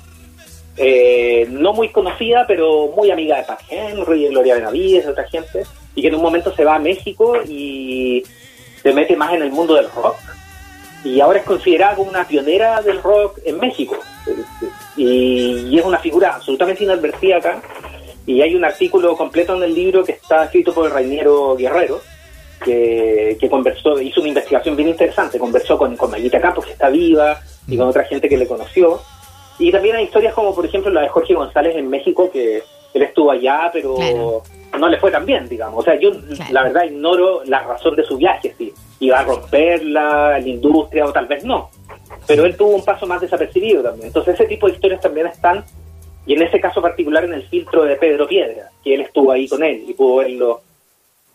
eh, 0.76 1.48
no 1.50 1.72
muy 1.74 1.90
conocida, 1.90 2.46
pero 2.46 2.88
muy 2.88 3.10
amiga 3.10 3.38
de 3.38 3.44
Pat 3.44 3.62
Henry, 3.70 4.24
de 4.24 4.30
Gloria 4.30 4.56
Benavides, 4.56 5.06
de 5.06 5.12
otra 5.12 5.28
gente, 5.30 5.64
y 5.96 6.02
que 6.02 6.10
en 6.10 6.16
un 6.16 6.22
momento 6.22 6.54
se 6.54 6.66
va 6.66 6.76
a 6.76 6.80
México 6.80 7.38
y 7.48 8.24
se 8.82 8.92
mete 8.92 9.16
más 9.16 9.34
en 9.34 9.44
el 9.44 9.52
mundo 9.52 9.76
del 9.76 9.90
rock 9.92 10.18
y 11.04 11.20
ahora 11.20 11.40
es 11.40 11.46
considerada 11.46 11.96
como 11.96 12.10
una 12.10 12.28
pionera 12.28 12.82
del 12.82 13.02
rock 13.02 13.40
en 13.44 13.60
México. 13.60 13.98
Y, 14.96 15.78
es 15.78 15.86
una 15.86 16.00
figura 16.00 16.36
absolutamente 16.36 16.84
inadvertida 16.84 17.38
acá. 17.38 17.62
Y 18.26 18.42
hay 18.42 18.56
un 18.56 18.64
artículo 18.64 19.18
completo 19.18 19.56
en 19.56 19.64
el 19.64 19.74
libro 19.74 20.04
que 20.04 20.14
está 20.14 20.46
escrito 20.46 20.74
por 20.74 20.86
el 20.86 20.94
Rainiero 20.94 21.58
Guerrero, 21.58 22.00
que, 22.64 23.38
conversó, 23.50 24.00
hizo 24.00 24.22
una 24.22 24.30
investigación 24.30 24.78
bien 24.78 24.90
interesante, 24.90 25.38
conversó 25.38 25.78
con, 25.78 25.98
con 25.98 26.10
Mayita 26.10 26.40
Campos, 26.40 26.66
que 26.66 26.72
está 26.72 26.90
viva, 26.90 27.42
y 27.68 27.78
con 27.78 27.90
otra 27.90 28.06
gente 28.06 28.30
que 28.30 28.38
le 28.38 28.48
conoció. 28.48 29.02
Y 29.60 29.72
también 29.72 29.98
hay 29.98 30.06
historias 30.06 30.34
como, 30.34 30.56
por 30.56 30.66
ejemplo, 30.66 30.90
la 30.90 31.02
de 31.02 31.10
Jorge 31.10 31.34
González 31.34 31.76
en 31.76 31.90
México, 31.90 32.32
que 32.32 32.64
él 32.94 33.02
estuvo 33.02 33.32
allá, 33.32 33.70
pero 33.72 34.44
no 34.78 34.90
le 34.90 35.00
fue 35.00 35.12
tan 35.12 35.26
bien, 35.26 35.48
digamos. 35.48 35.80
O 35.80 35.84
sea, 35.84 36.00
yo 36.00 36.12
la 36.52 36.64
verdad 36.64 36.84
ignoro 36.84 37.44
la 37.46 37.64
razón 37.64 37.96
de 37.96 38.04
su 38.04 38.18
viaje, 38.18 38.54
sí 38.58 38.74
iba 39.04 39.20
a 39.20 39.24
romperla, 39.24 40.40
la 40.40 40.48
industria 40.48 41.06
o 41.06 41.14
tal 41.14 41.28
vez 41.28 41.44
no. 41.44 41.70
Pero 42.26 42.46
él 42.46 42.56
tuvo 42.56 42.76
un 42.76 42.86
paso 42.86 43.06
más 43.06 43.22
desapercibido 43.22 43.84
también. 43.84 44.08
Entonces 44.08 44.36
ese 44.36 44.46
tipo 44.46 44.68
de 44.68 44.74
historias 44.74 45.02
también 45.02 45.28
están, 45.28 45.64
y 46.26 46.34
en 46.34 46.42
ese 46.42 46.60
caso 46.60 46.82
particular 46.82 47.26
en 47.26 47.34
el 47.34 47.44
filtro 47.44 47.84
de 47.84 47.96
Pedro 47.98 48.28
Piedra, 48.28 48.70
que 48.84 48.96
él 48.96 49.02
estuvo 49.02 49.32
ahí 49.32 49.48
con 49.48 49.64
él 49.64 49.84
y 49.88 49.94
pudo 49.94 50.18
verlo, 50.18 50.62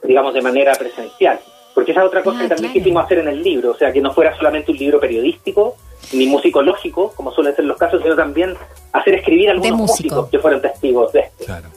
digamos, 0.02 0.32
de 0.32 0.40
manera 0.40 0.72
presencial. 0.74 1.38
Porque 1.74 1.92
esa 1.92 2.00
es 2.00 2.06
otra 2.06 2.22
cosa 2.22 2.38
ah, 2.38 2.42
que 2.42 2.48
también 2.48 2.72
quisimos 2.72 3.04
hacer 3.04 3.18
en 3.18 3.28
el 3.28 3.42
libro, 3.42 3.72
o 3.72 3.76
sea, 3.76 3.92
que 3.92 4.00
no 4.00 4.12
fuera 4.12 4.36
solamente 4.36 4.72
un 4.72 4.78
libro 4.78 4.98
periodístico 4.98 5.76
ni 6.12 6.26
musicológico, 6.26 7.12
como 7.14 7.32
suelen 7.32 7.54
ser 7.54 7.64
los 7.64 7.76
casos, 7.76 8.02
sino 8.02 8.16
también 8.16 8.54
hacer 8.92 9.14
escribir 9.14 9.48
a 9.48 9.52
algunos 9.52 9.78
músicos 9.78 10.28
que 10.28 10.38
fueron 10.38 10.60
testigos 10.60 11.12
de 11.12 11.20
esto. 11.20 11.44
Claro. 11.44 11.68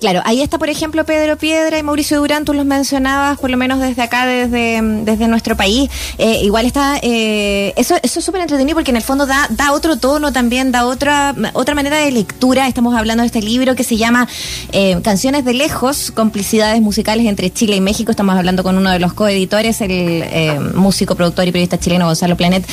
Claro, 0.00 0.20
ahí 0.24 0.42
está, 0.42 0.58
por 0.58 0.68
ejemplo, 0.68 1.04
Pedro 1.04 1.36
Piedra 1.36 1.78
y 1.78 1.82
Mauricio 1.82 2.18
Durán, 2.18 2.44
tú 2.44 2.54
los 2.54 2.64
mencionabas, 2.64 3.38
por 3.38 3.50
lo 3.50 3.56
menos 3.56 3.80
desde 3.80 4.02
acá, 4.02 4.26
desde, 4.26 4.80
desde 5.04 5.28
nuestro 5.28 5.56
país. 5.56 5.90
Eh, 6.18 6.40
igual 6.42 6.66
está, 6.66 6.98
eh, 7.02 7.72
eso, 7.76 7.96
eso 8.02 8.18
es 8.18 8.24
súper 8.24 8.40
entretenido 8.40 8.76
porque 8.76 8.90
en 8.90 8.96
el 8.96 9.02
fondo 9.02 9.26
da, 9.26 9.46
da 9.50 9.72
otro 9.72 9.96
tono 9.96 10.32
también, 10.32 10.72
da 10.72 10.86
otra, 10.86 11.34
otra 11.52 11.74
manera 11.74 11.98
de 11.98 12.10
lectura. 12.10 12.68
Estamos 12.68 12.94
hablando 12.94 13.22
de 13.22 13.26
este 13.26 13.42
libro 13.42 13.74
que 13.74 13.84
se 13.84 13.96
llama 13.96 14.28
eh, 14.72 15.00
Canciones 15.02 15.44
de 15.44 15.54
Lejos, 15.54 16.10
complicidades 16.10 16.80
musicales 16.80 17.26
entre 17.26 17.50
Chile 17.50 17.76
y 17.76 17.80
México. 17.80 18.10
Estamos 18.10 18.36
hablando 18.36 18.62
con 18.62 18.76
uno 18.76 18.90
de 18.90 18.98
los 18.98 19.12
coeditores, 19.12 19.80
el 19.80 20.72
músico, 20.74 21.14
productor 21.14 21.46
y 21.46 21.52
periodista 21.52 21.78
chileno 21.78 22.06
Gonzalo 22.06 22.36
Planet. 22.36 22.66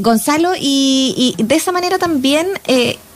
Gonzalo, 0.00 0.52
y, 0.58 1.34
y, 1.38 1.42
de 1.42 1.54
esa 1.54 1.72
manera 1.72 1.98
también 1.98 2.46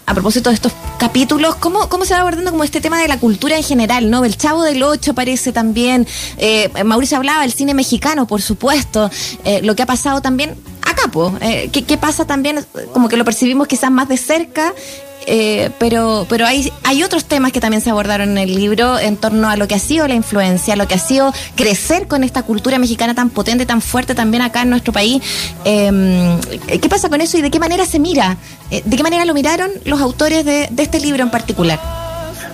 a 0.07 0.15
propósito 0.15 0.51
de 0.51 0.55
estos 0.55 0.73
capítulos, 0.99 1.55
¿cómo, 1.57 1.89
cómo 1.89 2.05
se 2.05 2.15
va 2.15 2.21
abordando 2.21 2.51
como 2.51 2.65
este 2.65 2.81
tema 2.81 3.01
de 3.01 3.09
la 3.09 3.19
cultura 3.19 3.57
en 3.57 3.63
general, 3.63 4.11
¿no? 4.11 4.25
El 4.25 4.37
Chavo 4.37 4.63
del 4.63 4.83
Ocho 4.83 5.13
aparece 5.13 5.53
también, 5.53 6.07
eh, 6.39 6.71
Mauricio 6.85 7.17
hablaba 7.17 7.43
del 7.43 7.53
cine 7.53 7.75
mexicano, 7.75 8.27
por 8.27 8.43
supuesto, 8.43 9.11
eh, 9.45 9.61
lo 9.63 9.75
que 9.75 9.83
ha 9.83 9.87
pasado 9.87 10.21
también 10.21 10.57
acá, 10.93 11.11
eh, 11.41 11.71
¿qué, 11.73 11.85
¿qué, 11.85 11.99
pasa 11.99 12.25
también? 12.25 12.65
Como 12.93 13.09
que 13.09 13.17
lo 13.17 13.25
percibimos 13.25 13.67
quizás 13.67 13.91
más 13.91 14.09
de 14.09 14.17
cerca 14.17 14.73
eh, 15.27 15.71
pero, 15.79 16.27
pero 16.29 16.47
hay, 16.47 16.73
hay 16.85 17.03
otros 17.03 17.25
temas 17.27 17.53
que 17.53 17.61
también 17.61 17.81
se 17.81 17.91
abordaron 17.91 18.31
en 18.31 18.39
el 18.39 18.55
libro 18.55 18.99
en 18.99 19.17
torno 19.17 19.49
a 19.49 19.57
lo 19.57 19.69
que 19.69 19.75
ha 19.75 19.79
sido 19.79 20.09
la 20.09 20.15
influencia, 20.15 20.77
lo 20.77 20.89
que 20.89 20.95
ha 20.95 20.99
sido 20.99 21.33
crecer 21.55 22.09
con 22.09 22.25
esta 22.25 22.43
cultura 22.43 22.79
mexicana 22.79 23.15
tan 23.15 23.31
potente, 23.31 23.67
tan 23.67 23.81
fuerte 23.81 24.15
también 24.15 24.43
acá 24.43 24.63
en 24.63 24.71
nuestro 24.71 24.93
país. 24.93 25.23
Em, 25.65 26.41
¿Qué 26.81 26.89
pasa 26.89 27.09
con 27.09 27.21
eso 27.21 27.39
y 27.39 27.43
de 27.43 27.51
qué 27.51 27.59
manera 27.59 27.87
se 27.87 27.99
mira? 27.99 28.37
Eh, 28.71 28.83
¿De 28.85 28.97
qué 28.97 29.03
manera 29.03 29.25
lo 29.25 29.35
miraron 29.35 29.71
los 29.85 30.01
autores 30.01 30.45
de, 30.45 30.69
este 30.77 31.01
libro 31.01 31.23
en 31.23 31.31
particular? 31.31 31.79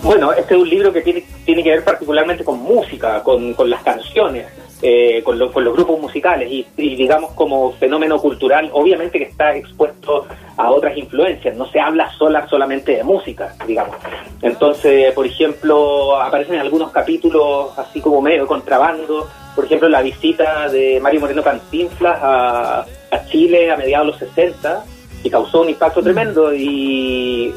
Bueno, 0.03 0.33
este 0.33 0.55
es 0.55 0.61
un 0.61 0.69
libro 0.69 0.93
que 0.93 1.01
tiene, 1.01 1.25
tiene 1.45 1.63
que 1.63 1.71
ver 1.71 1.85
particularmente 1.85 2.45
con 2.45 2.61
música, 2.61 3.23
con, 3.23 3.55
con 3.55 3.69
las 3.71 3.83
canciones. 3.83 4.47
Eh, 4.81 5.23
con, 5.25 5.37
con, 5.51 5.65
los 5.65 5.75
grupos 5.75 6.01
musicales 6.01 6.49
y, 6.53 6.65
digamos 6.77 7.33
como 7.33 7.73
fenómeno 7.73 8.17
cultural, 8.21 8.71
obviamente 8.73 9.19
que 9.19 9.25
está 9.25 9.57
expuesto 9.57 10.25
a 10.57 10.71
otras 10.71 10.97
influencias, 10.97 11.57
no 11.57 11.67
se 11.67 11.81
habla 11.81 12.13
sola 12.13 12.47
solamente 12.49 12.93
de 12.93 13.03
música, 13.03 13.57
digamos. 13.67 13.97
Entonces, 14.41 15.13
por 15.15 15.27
ejemplo, 15.27 16.15
aparecen 16.21 16.61
algunos 16.61 16.93
capítulos 16.93 17.77
así 17.77 18.01
como 18.01 18.23
medio 18.23 18.47
contrabando, 18.47 19.29
por 19.57 19.65
ejemplo, 19.65 19.89
la 19.89 20.01
visita 20.01 20.69
de 20.69 21.01
Mario 21.01 21.23
Moreno 21.23 21.43
Cantinflas 21.43 22.17
a, 22.23 22.87
Chile 23.29 23.73
a 23.73 23.77
mediados 23.77 24.07
de 24.07 24.13
los 24.13 24.31
60, 24.31 24.85
y 25.25 25.31
causó 25.31 25.63
un 25.63 25.71
impacto 25.71 26.01
tremendo 26.01 26.55
y, 26.55 27.53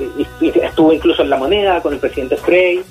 estuvo 0.63 0.91
incluso 0.91 1.21
en 1.21 1.29
la 1.29 1.37
moneda 1.37 1.79
con 1.83 1.93
el 1.93 1.99
presidente 1.99 2.35
Frey. 2.37 2.81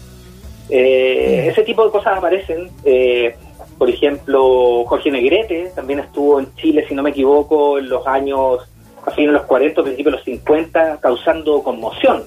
Eh, 0.68 1.49
ese 1.50 1.64
tipo 1.64 1.84
de 1.84 1.90
cosas 1.90 2.16
aparecen. 2.16 2.70
Eh, 2.84 3.34
por 3.80 3.88
ejemplo, 3.88 4.84
Jorge 4.84 5.10
Negrete 5.10 5.72
también 5.75 6.00
estuvo 6.00 6.38
en 6.38 6.54
Chile, 6.56 6.84
si 6.87 6.94
no 6.94 7.02
me 7.02 7.08
equivoco, 7.08 7.78
en 7.78 7.88
los 7.88 8.06
años, 8.06 8.58
así 9.06 9.22
en 9.22 9.32
los 9.32 9.44
40, 9.44 9.82
principios 9.82 10.12
de 10.12 10.16
los 10.18 10.25
50, 10.26 10.99
causando 11.00 11.62
conmoción. 11.62 12.22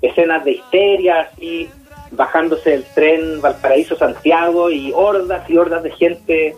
Escenas 0.00 0.44
de 0.44 0.52
histeria, 0.52 1.22
así, 1.32 1.68
bajándose 2.12 2.70
del 2.70 2.84
tren 2.94 3.40
Valparaíso-Santiago 3.40 4.70
y 4.70 4.92
hordas 4.94 5.50
y 5.50 5.58
hordas 5.58 5.82
de 5.82 5.90
gente 5.90 6.56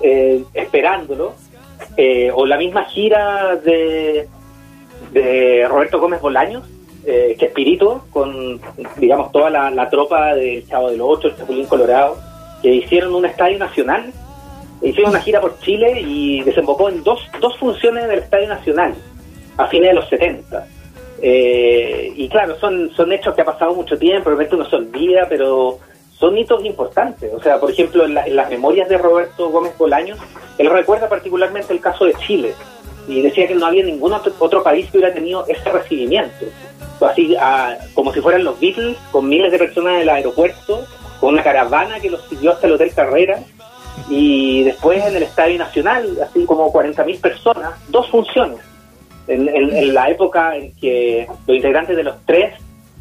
eh, 0.00 0.42
esperándolo. 0.54 1.34
Eh, 1.96 2.32
o 2.34 2.44
la 2.44 2.56
misma 2.56 2.82
gira 2.86 3.54
de, 3.54 4.26
de 5.12 5.68
Roberto 5.68 6.00
Gómez 6.00 6.20
Bolaños, 6.20 6.64
eh, 7.06 7.36
que 7.38 7.46
espíritu, 7.46 8.02
con, 8.10 8.60
digamos, 8.96 9.30
toda 9.30 9.50
la, 9.50 9.70
la 9.70 9.88
tropa 9.88 10.34
del 10.34 10.66
Chavo 10.66 10.90
del 10.90 11.00
Ocho, 11.00 11.28
el 11.28 11.36
Chapulín 11.36 11.66
Colorado 11.66 12.31
que 12.62 12.74
hicieron 12.74 13.14
un 13.14 13.26
estadio 13.26 13.58
nacional, 13.58 14.12
hicieron 14.80 15.10
una 15.10 15.20
gira 15.20 15.40
por 15.40 15.58
Chile 15.60 16.00
y 16.00 16.42
desembocó 16.42 16.88
en 16.88 17.02
dos, 17.02 17.20
dos 17.40 17.56
funciones 17.58 18.08
del 18.08 18.20
Estadio 18.20 18.48
Nacional 18.48 18.94
a 19.56 19.66
fines 19.66 19.88
de 19.88 19.94
los 19.94 20.08
70. 20.08 20.66
Eh, 21.24 22.12
y 22.16 22.28
claro, 22.28 22.58
son, 22.58 22.90
son 22.96 23.12
hechos 23.12 23.34
que 23.34 23.42
ha 23.42 23.44
pasado 23.44 23.74
mucho 23.74 23.96
tiempo, 23.96 24.28
realmente 24.28 24.56
uno 24.56 24.68
se 24.68 24.76
olvida, 24.76 25.26
pero 25.28 25.78
son 26.18 26.36
hitos 26.36 26.64
importantes. 26.64 27.32
O 27.32 27.40
sea, 27.40 27.58
por 27.58 27.70
ejemplo, 27.70 28.04
en, 28.04 28.14
las 28.14 28.50
memorias 28.50 28.88
de 28.88 28.98
Roberto 28.98 29.48
Gómez 29.50 29.76
Bolaños, 29.78 30.18
él 30.58 30.70
recuerda 30.70 31.08
particularmente 31.08 31.72
el 31.72 31.80
caso 31.80 32.04
de 32.04 32.14
Chile 32.14 32.54
y 33.08 33.22
decía 33.22 33.48
que 33.48 33.54
no 33.54 33.66
había 33.66 33.84
ningún 33.84 34.12
otro, 34.12 34.62
país 34.62 34.90
que 34.90 34.98
hubiera 34.98 35.14
tenido 35.14 35.44
ese 35.46 35.70
recibimiento. 35.70 36.46
Así 37.00 37.36
como 37.94 38.12
si 38.12 38.20
fueran 38.20 38.44
los 38.44 38.60
Beatles, 38.60 38.96
con 39.10 39.28
miles 39.28 39.50
de 39.50 39.58
personas 39.58 39.94
en 39.94 40.00
el 40.02 40.08
aeropuerto, 40.08 40.84
con 41.22 41.34
una 41.34 41.44
caravana 41.44 42.00
que 42.00 42.10
los 42.10 42.28
siguió 42.28 42.50
hasta 42.50 42.66
el 42.66 42.72
Hotel 42.72 42.92
Carrera 42.92 43.38
y 44.10 44.64
después 44.64 45.06
en 45.06 45.14
el 45.14 45.22
Estadio 45.22 45.56
Nacional, 45.56 46.18
así 46.20 46.44
como 46.44 46.72
40.000 46.72 47.20
personas, 47.20 47.74
dos 47.90 48.10
funciones. 48.10 48.58
En, 49.28 49.94
la 49.94 50.10
época 50.10 50.56
en 50.56 50.74
que 50.74 51.28
los 51.46 51.56
integrantes 51.56 51.96
de 51.96 52.02
los 52.02 52.16
tres 52.26 52.54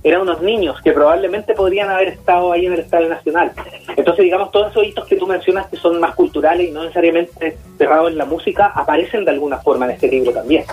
eran 0.04 0.22
unos 0.22 0.40
niños 0.44 0.80
que 0.84 0.92
probablemente 0.92 1.56
podrían 1.56 1.90
haber 1.90 2.10
estado 2.10 2.52
ahí 2.52 2.68
en 2.68 2.74
el 2.74 2.82
Estadio 2.82 3.10
Nacional. 3.10 3.54
Entonces, 3.98 4.24
digamos, 4.24 4.52
todos 4.52 4.70
esos 4.70 4.86
hitos 4.86 5.08
que 5.08 5.16
tú 5.16 5.26
mencionas 5.26 5.66
que 5.66 5.78
son 5.78 6.00
más 6.00 6.14
culturales 6.14 6.70
y 6.70 6.72
no 6.72 6.84
necesariamente 6.84 7.58
cerrados 7.80 8.12
en 8.12 8.20
la 8.20 8.26
música, 8.26 8.68
aparecen 8.68 9.26
de 9.26 9.32
alguna 9.32 9.58
forma 9.58 9.86
en 9.86 9.92
este 9.94 10.08
libro 10.08 10.32
también. 10.32 10.64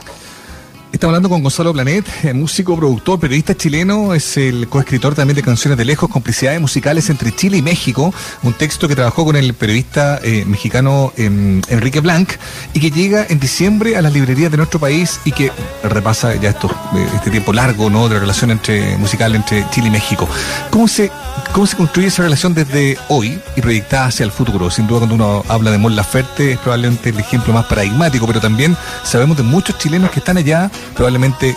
Estamos 0.99 1.13
hablando 1.13 1.29
con 1.29 1.45
Gonzalo 1.45 1.73
Planet, 1.73 2.05
eh, 2.25 2.35
músico, 2.35 2.75
productor, 2.77 3.21
periodista 3.21 3.57
chileno, 3.57 4.15
es 4.15 4.37
el 4.37 4.67
coescritor 4.67 5.15
también 5.15 5.37
de 5.37 5.45
Canciones 5.45 5.79
de 5.79 5.85
Lejos, 5.85 6.11
Complicidades 6.11 6.61
Musicales 6.61 7.09
entre 7.09 7.31
Chile 7.31 7.59
y 7.59 7.63
México, 7.63 8.13
un 8.43 8.53
texto 8.53 8.89
que 8.89 8.97
trabajó 8.97 9.25
con 9.25 9.37
el 9.37 9.55
periodista 9.55 10.19
eh, 10.25 10.45
mexicano 10.45 11.13
em, 11.17 11.63
Enrique 11.69 12.01
Blanc 12.01 12.31
y 12.75 12.81
que 12.81 12.91
llega 12.91 13.25
en 13.29 13.39
diciembre 13.39 13.97
a 13.97 14.03
las 14.03 14.13
librerías 14.13 14.51
de 14.51 14.57
nuestro 14.57 14.81
país 14.81 15.21
y 15.25 15.31
que 15.31 15.53
repasa 15.85 16.35
ya 16.35 16.51
esto, 16.51 16.69
eh, 16.97 17.07
este 17.15 17.31
tiempo 17.31 17.53
largo 17.53 17.91
¿no? 17.91 18.09
de 18.09 18.15
la 18.15 18.21
relación 18.23 18.51
entre 18.51 18.97
musical 18.97 19.37
entre 19.37 19.71
Chile 19.71 19.87
y 19.87 19.91
México. 19.93 20.29
¿Cómo 20.71 20.89
se, 20.89 21.13
¿Cómo 21.53 21.69
se 21.69 21.77
construye 21.77 22.09
esa 22.09 22.25
relación 22.25 22.55
desde 22.55 22.99
hoy 23.07 23.39
y 23.55 23.61
proyectada 23.61 24.07
hacia 24.07 24.25
el 24.25 24.33
futuro? 24.33 24.69
Sin 24.69 24.89
duda 24.89 25.07
cuando 25.07 25.15
uno 25.15 25.45
habla 25.47 25.71
de 25.71 25.79
Mon 25.79 25.95
Laferte 25.95 26.55
es 26.55 26.59
probablemente 26.59 27.11
el 27.11 27.21
ejemplo 27.21 27.53
más 27.53 27.67
paradigmático, 27.67 28.27
pero 28.27 28.41
también 28.41 28.77
sabemos 29.05 29.37
de 29.37 29.45
muchos 29.45 29.79
chilenos 29.79 30.11
que 30.11 30.19
están 30.19 30.39
allá 30.39 30.69
probablemente 30.95 31.55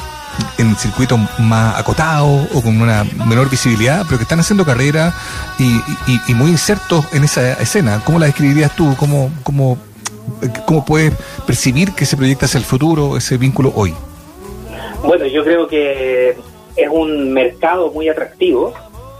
en 0.57 0.75
circuitos 0.75 1.19
más 1.39 1.79
acotados 1.79 2.47
o 2.53 2.61
con 2.61 2.81
una 2.81 3.03
menor 3.27 3.49
visibilidad, 3.49 4.03
pero 4.05 4.17
que 4.17 4.23
están 4.23 4.39
haciendo 4.39 4.65
carrera 4.65 5.13
y, 5.59 6.33
muy 6.33 6.51
insertos 6.51 7.05
en 7.13 7.23
esa 7.23 7.53
escena. 7.53 8.01
¿Cómo 8.05 8.19
la 8.19 8.27
describirías 8.27 8.75
tú? 8.75 8.95
¿Cómo, 8.97 9.31
cómo, 9.43 9.77
¿Cómo 10.65 10.85
puedes 10.85 11.13
percibir 11.45 11.93
que 11.93 12.05
se 12.05 12.17
proyecta 12.17 12.45
hacia 12.45 12.57
el 12.57 12.63
futuro 12.63 13.17
ese 13.17 13.37
vínculo 13.37 13.71
hoy? 13.75 13.93
Bueno, 15.03 15.25
yo 15.25 15.43
creo 15.43 15.67
que 15.67 16.37
es 16.75 16.89
un 16.89 17.33
mercado 17.33 17.91
muy 17.91 18.07
atractivo, 18.07 18.73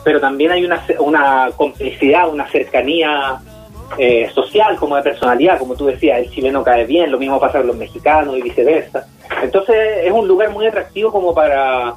pero 0.03 0.19
también 0.19 0.51
hay 0.51 0.63
una, 0.63 0.83
una 0.99 1.49
complicidad, 1.55 2.29
una 2.29 2.47
cercanía 2.49 3.39
eh, 3.97 4.29
social 4.33 4.77
como 4.77 4.95
de 4.95 5.03
personalidad, 5.03 5.59
como 5.59 5.75
tú 5.75 5.85
decías, 5.85 6.19
el 6.19 6.31
chileno 6.31 6.63
cae 6.63 6.85
bien, 6.85 7.11
lo 7.11 7.19
mismo 7.19 7.39
pasa 7.39 7.59
con 7.59 7.67
los 7.67 7.75
mexicanos 7.75 8.37
y 8.37 8.41
viceversa. 8.41 9.07
Entonces 9.41 10.05
es 10.05 10.11
un 10.11 10.27
lugar 10.27 10.51
muy 10.51 10.65
atractivo 10.65 11.11
como 11.11 11.33
para 11.33 11.95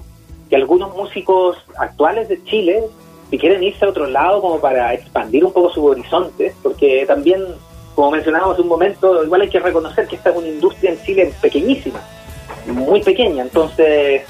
que 0.48 0.56
algunos 0.56 0.94
músicos 0.94 1.56
actuales 1.76 2.28
de 2.28 2.42
Chile, 2.44 2.82
si 3.30 3.38
quieren 3.38 3.62
irse 3.62 3.84
a 3.84 3.88
otro 3.88 4.06
lado 4.06 4.40
como 4.40 4.60
para 4.60 4.92
expandir 4.92 5.44
un 5.44 5.52
poco 5.52 5.70
su 5.70 5.84
horizonte, 5.84 6.54
porque 6.62 7.04
también, 7.06 7.42
como 7.94 8.10
mencionábamos 8.10 8.58
un 8.58 8.68
momento, 8.68 9.24
igual 9.24 9.42
hay 9.42 9.48
que 9.48 9.60
reconocer 9.60 10.06
que 10.06 10.16
esta 10.16 10.30
es 10.30 10.36
una 10.36 10.48
industria 10.48 10.90
en 10.90 11.02
Chile 11.02 11.32
pequeñísima, 11.40 12.00
muy 12.66 13.02
pequeña, 13.02 13.42
entonces, 13.42 14.22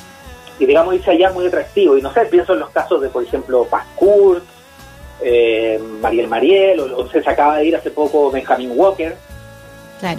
y 0.58 0.66
digamos 0.66 0.94
irse 0.94 1.10
allá 1.10 1.32
muy 1.32 1.46
atractivo. 1.46 1.96
Y 1.96 2.02
no 2.02 2.12
sé, 2.12 2.26
pienso 2.26 2.52
en 2.52 2.60
los 2.60 2.70
casos 2.70 3.00
de, 3.00 3.08
por 3.08 3.22
ejemplo, 3.22 3.64
Pascourt, 3.64 4.44
eh, 5.20 5.80
Mariel 6.00 6.28
Mariel, 6.28 6.80
o, 6.80 7.08
se 7.08 7.18
acaba 7.18 7.58
de 7.58 7.66
ir 7.66 7.76
hace 7.76 7.90
poco 7.90 8.30
Benjamin 8.30 8.72
Walker, 8.74 9.16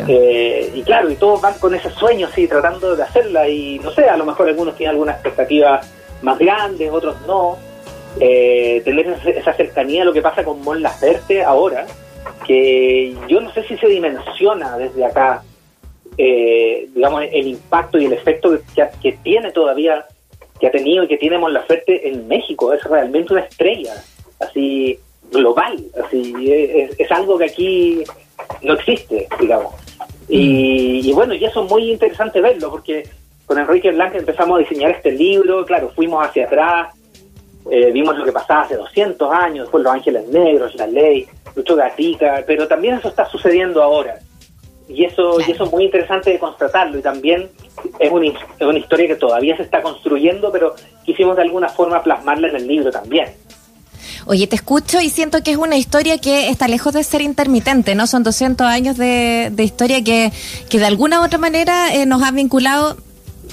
eh, 0.08 0.72
y 0.74 0.82
claro, 0.84 1.10
y 1.12 1.16
todos 1.16 1.42
van 1.42 1.54
con 1.60 1.76
ese 1.76 1.90
sueño, 1.92 2.28
sí, 2.34 2.48
tratando 2.48 2.96
de 2.96 3.04
hacerla. 3.04 3.48
Y 3.48 3.80
no 3.80 3.92
sé, 3.92 4.10
a 4.10 4.18
lo 4.18 4.26
mejor 4.26 4.48
algunos 4.50 4.76
tienen 4.76 4.92
algunas 4.92 5.16
expectativas 5.16 5.88
más 6.22 6.38
grandes, 6.40 6.92
otros 6.92 7.16
no. 7.28 7.58
Eh, 8.20 8.82
tener 8.86 9.08
esa 9.28 9.54
cercanía 9.54 10.04
a 10.04 10.06
lo 10.06 10.14
que 10.14 10.22
pasa 10.22 10.44
con 10.44 10.62
Mon 10.62 10.82
Laferte 10.82 11.44
ahora, 11.44 11.86
que 12.48 13.16
yo 13.28 13.42
no 13.42 13.52
sé 13.54 13.64
si 13.64 13.78
se 13.78 13.88
dimensiona 13.88 14.78
desde 14.78 15.06
acá, 15.06 15.44
eh, 16.18 16.88
digamos, 16.96 17.24
el 17.30 17.48
impacto 17.48 17.98
y 17.98 18.06
el 18.06 18.14
efecto 18.14 18.58
que, 19.02 19.12
tiene 19.22 19.52
todavía, 19.52 20.06
que 20.60 20.68
ha 20.68 20.72
tenido 20.72 21.04
y 21.04 21.08
que 21.08 21.18
tiene 21.18 21.38
Mon 21.38 21.54
Laferte 21.54 22.08
en 22.08 22.28
México. 22.28 22.74
Es 22.74 22.84
realmente 22.86 23.34
una 23.34 23.44
estrella, 23.44 23.94
así 24.48 25.00
global, 25.32 25.78
así 26.04 26.34
es 26.98 27.12
algo 27.12 27.38
que 27.38 27.46
aquí 27.46 28.04
no 28.62 28.74
existe, 28.74 29.28
digamos. 29.40 29.74
Y, 30.28 31.12
bueno, 31.14 31.34
y 31.36 31.46
eso 31.46 31.64
es 31.64 31.70
muy 31.70 31.92
interesante 31.92 32.42
verlo, 32.42 32.72
porque 32.72 33.08
con 33.46 33.60
Enrique 33.60 33.92
Blanca 33.92 34.18
empezamos 34.18 34.58
a 34.58 34.60
diseñar 34.60 34.92
este 34.92 35.12
libro, 35.12 35.66
claro, 35.66 35.92
fuimos 35.96 36.26
hacia 36.26 36.46
atrás, 36.46 36.96
eh, 37.70 37.92
vimos 37.92 38.18
lo 38.18 38.26
que 38.26 38.32
pasaba 38.32 38.62
hace 38.62 38.76
200 38.76 39.32
años, 39.32 39.66
después 39.66 39.84
Los 39.84 39.94
Ángeles 39.94 40.28
Negros, 40.28 40.74
La 40.76 40.88
Ley, 40.88 41.28
Lucho 41.56 41.76
Gatica, 41.76 42.44
pero 42.46 42.68
también 42.68 42.96
eso 42.96 43.10
está 43.10 43.26
sucediendo 43.26 43.84
ahora. 43.84 44.20
Y 44.88 45.04
eso, 45.04 45.40
y 45.42 45.52
eso 45.52 45.64
es 45.64 45.72
muy 45.72 45.86
interesante 45.86 46.32
de 46.32 46.40
constatarlo, 46.40 46.98
y 46.98 47.02
también 47.02 47.50
es 48.00 48.12
una, 48.12 48.28
es 48.28 48.68
una 48.68 48.80
historia 48.80 49.08
que 49.08 49.16
todavía 49.16 49.56
se 49.58 49.64
está 49.64 49.82
construyendo, 49.82 50.52
pero 50.52 50.76
quisimos 51.04 51.36
de 51.36 51.44
alguna 51.44 51.70
forma 51.70 52.02
plasmarla 52.02 52.50
en 52.50 52.56
el 52.56 52.68
libro 52.68 52.92
también. 52.92 53.30
Oye, 54.28 54.48
te 54.48 54.56
escucho 54.56 55.00
y 55.02 55.10
siento 55.10 55.44
que 55.44 55.52
es 55.52 55.58
una 55.58 55.78
historia 55.78 56.18
que 56.18 56.50
está 56.50 56.68
lejos 56.68 56.94
de 56.94 57.04
ser 57.04 57.22
intermitente, 57.22 57.94
¿no? 57.94 58.08
Son 58.08 58.24
200 58.24 58.66
años 58.66 58.98
de, 58.98 59.52
de 59.54 59.64
historia 59.64 60.04
que, 60.04 60.34
que 60.68 60.80
de 60.80 60.86
alguna 60.86 61.22
u 61.22 61.26
otra 61.26 61.38
manera 61.38 61.94
eh, 61.94 62.08
nos 62.08 62.24
ha 62.24 62.32
vinculado 62.32 62.98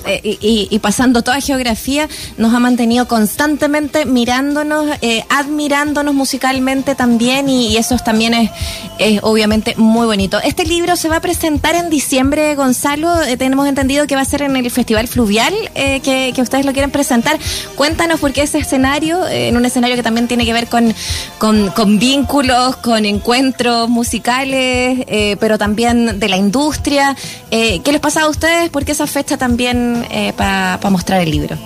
eh, 0.04 0.36
y, 0.40 0.78
pasando 0.80 1.22
toda 1.22 1.40
geografía, 1.40 2.08
nos 2.36 2.52
ha 2.52 2.58
mantenido 2.58 3.06
constantemente 3.06 4.04
mirándonos, 4.04 4.86
eh, 5.00 5.24
admirándonos 5.28 6.12
musicalmente 6.14 6.94
también 6.94 7.48
y, 7.48 7.76
eso 7.76 7.96
también 7.98 8.34
es, 8.34 8.50
es, 8.98 9.20
obviamente 9.22 9.74
muy 9.76 10.06
bonito. 10.06 10.40
Este 10.42 10.64
libro 10.64 10.96
se 10.96 11.08
va 11.08 11.16
a 11.16 11.20
presentar 11.20 11.76
en 11.76 11.88
diciembre, 11.88 12.54
Gonzalo, 12.56 13.22
eh, 13.22 13.36
tenemos 13.36 13.68
entendido 13.68 14.06
que 14.06 14.16
va 14.16 14.22
a 14.22 14.24
ser 14.24 14.42
en 14.42 14.56
el 14.56 14.70
Festival 14.70 15.06
Fluvial, 15.06 15.54
que, 15.74 16.32
que, 16.34 16.42
ustedes 16.42 16.66
lo 16.66 16.72
quieren 16.72 16.90
presentar. 16.90 17.38
Cuéntanos 17.76 18.18
por 18.18 18.32
qué 18.32 18.42
ese 18.42 18.58
escenario, 18.58 19.26
en 19.28 19.56
un 19.56 19.64
escenario 19.64 19.96
que 19.96 20.02
también 20.02 20.26
tiene 20.26 20.44
que 20.44 20.52
ver 20.52 20.66
con, 20.66 20.92
con, 21.38 21.70
con 21.70 21.98
vínculos, 21.98 22.76
con 22.76 23.04
encuentros 23.04 23.88
musicales, 23.88 25.04
pero 25.38 25.58
también 25.58 26.18
de 26.18 26.28
la 26.28 26.36
industria. 26.36 27.16
¿Qué 27.50 27.82
les 27.84 28.00
pasa 28.00 28.22
a 28.22 28.28
ustedes? 28.28 28.70
¿Por 28.70 28.84
qué 28.84 28.92
esa 28.92 29.06
fecha 29.06 29.36
también 29.36 29.81
eh, 30.10 30.32
para 30.36 30.78
mostrar 30.90 31.20
el 31.22 31.30
libro? 31.30 31.56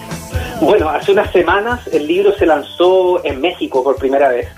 Bueno, 0.60 0.88
hace 0.88 1.12
unas 1.12 1.30
semanas 1.32 1.86
el 1.92 2.06
libro 2.06 2.32
se 2.36 2.46
lanzó 2.46 3.24
en 3.24 3.40
México 3.40 3.82
por 3.82 3.96
primera 3.96 4.28
vez, 4.28 4.48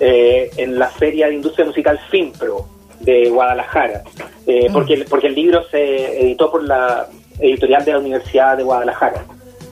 eh, 0.00 0.50
en 0.56 0.78
la 0.78 0.88
Feria 0.88 1.28
de 1.28 1.34
Industria 1.34 1.66
Musical 1.66 1.98
FIMPRO 2.10 2.66
de 3.00 3.28
Guadalajara, 3.28 4.02
eh, 4.46 4.68
mm. 4.68 4.72
porque, 4.72 5.04
porque 5.08 5.26
el 5.28 5.34
libro 5.34 5.62
se 5.70 6.22
editó 6.22 6.50
por 6.50 6.64
la 6.64 7.06
editorial 7.38 7.84
de 7.84 7.92
la 7.92 7.98
Universidad 7.98 8.56
de 8.56 8.62
Guadalajara. 8.62 9.24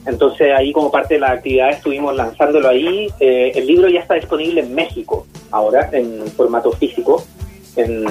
Entonces 0.05 0.51
ahí 0.57 0.71
como 0.71 0.91
parte 0.91 1.15
de 1.15 1.19
la 1.19 1.31
actividad 1.31 1.69
estuvimos 1.69 2.15
lanzándolo 2.15 2.69
ahí. 2.69 3.07
el 3.19 3.67
libro 3.67 3.87
ya 3.87 3.99
está 3.99 4.15
disponible 4.15 4.61
en 4.61 4.73
México 4.73 5.27
ahora 5.51 5.89
en 5.91 6.25
formato 6.35 6.71
físico, 6.71 7.23
en, 7.75 8.05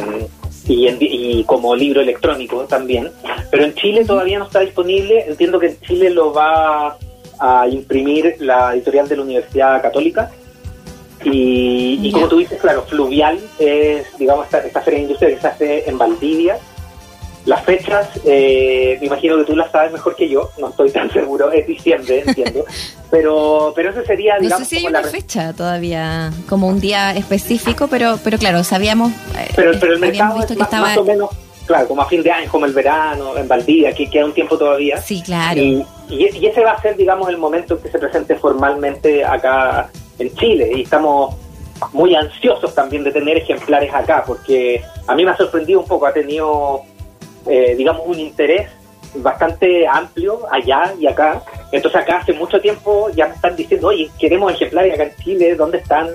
y, 0.73 1.45
como 1.45 1.75
libro 1.75 2.01
electrónico 2.01 2.65
también. 2.65 3.11
Pero 3.51 3.65
en 3.65 3.75
Chile 3.75 4.05
todavía 4.05 4.39
no 4.39 4.47
está 4.47 4.61
disponible. 4.61 5.25
Entiendo 5.27 5.59
que 5.59 5.69
en 5.69 5.81
Chile 5.81 6.11
lo 6.11 6.33
va 6.33 6.97
a 7.39 7.69
imprimir 7.69 8.37
la 8.41 8.75
editorial 8.75 9.09
de 9.09 9.17
la 9.17 9.23
Universidad 9.23 9.83
Católica. 9.83 10.31
Y, 11.23 12.11
como 12.13 12.29
tú 12.29 12.39
dices, 12.39 12.59
claro, 12.61 12.83
Fluvial 12.83 13.39
es, 13.59 14.07
digamos, 14.19 14.47
esta, 14.47 14.59
esta 14.61 14.81
feria 14.81 14.99
de 14.99 15.03
industria 15.03 15.35
que 15.35 15.41
se 15.41 15.47
hace 15.47 15.89
en 15.89 15.99
Valdivia 15.99 16.59
las 17.47 17.65
fechas, 17.65 18.09
eh, 18.25 18.99
me 19.01 19.07
imagino 19.07 19.39
que 19.39 19.45
tú 19.45 19.57
las 19.57 19.71
sabes 19.71 19.93
mejor 19.93 20.15
que 20.15 20.29
yo, 20.29 20.51
no 20.59 20.69
estoy 20.69 20.91
tan 20.91 21.11
seguro, 21.13 21.51
es 21.51 21.67
diciembre, 21.67 22.23
entiendo. 22.27 22.65
pero 23.11 23.73
pero 23.75 23.91
eso 23.91 24.05
sería, 24.05 24.37
digamos, 24.39 24.61
no 24.61 24.65
sé 24.65 24.77
si 24.77 24.77
hay 24.79 24.87
una 24.87 25.03
fecha 25.03 25.53
todavía, 25.53 26.33
como 26.49 26.69
un 26.69 26.81
día 26.81 27.13
específico, 27.13 27.89
pero 27.89 28.19
pero 28.23 28.39
claro, 28.39 28.63
sabíamos. 28.65 29.13
Eh, 29.13 29.49
pero, 29.57 29.73
pero 29.81 29.95
el 29.95 30.01
mercado 30.01 30.43
es 30.43 30.59
más, 30.59 30.97
o 30.97 31.05
menos, 31.05 31.31
claro, 31.67 31.89
como 31.89 32.03
a 32.03 32.07
fin 32.07 32.23
de 32.23 32.31
año, 32.31 32.51
como 32.51 32.67
el 32.67 32.73
verano, 32.73 33.37
en 33.37 33.49
Valdivia, 33.49 33.93
que 33.95 34.09
queda 34.09 34.27
un 34.27 34.35
tiempo 34.35 34.59
todavía. 34.59 35.01
Sí, 35.01 35.23
claro. 35.23 35.61
Y, 35.61 35.87
y, 36.09 36.47
ese 36.47 36.63
va 36.63 36.73
a 36.73 36.83
ser, 36.83 36.97
digamos, 36.97 37.29
el 37.29 37.39
momento 37.39 37.75
en 37.77 37.83
que 37.83 37.91
se 37.91 37.99
presente 37.99 38.35
formalmente 38.37 39.25
acá 39.25 39.89
en 40.19 40.35
Chile. 40.35 40.71
Y 40.75 40.83
estamos 40.83 41.37
muy 41.93 42.15
ansiosos 42.15 42.75
también 42.75 43.05
de 43.05 43.13
tener 43.13 43.39
ejemplares 43.39 43.93
acá, 43.95 44.25
porque 44.27 44.83
a 45.07 45.15
mí 45.15 45.25
me 45.25 45.31
ha 45.31 45.37
sorprendido 45.37 45.81
un 45.81 45.87
poco, 45.87 46.07
ha 46.07 46.13
tenido 46.13 46.83
eh, 47.47 47.75
digamos, 47.77 48.03
un 48.07 48.19
interés 48.19 48.69
bastante 49.15 49.87
amplio 49.87 50.41
allá 50.51 50.95
y 50.99 51.07
acá. 51.07 51.43
Entonces 51.73 52.01
acá 52.01 52.19
hace 52.19 52.33
mucho 52.33 52.61
tiempo 52.61 53.11
ya 53.11 53.29
me 53.29 53.35
están 53.35 53.57
diciendo, 53.57 53.89
oye, 53.89 54.11
queremos 54.19 54.53
ejemplares 54.53 54.95
acá 54.95 55.05
en 55.05 55.17
Chile, 55.17 55.55
¿dónde 55.55 55.79
están? 55.79 56.09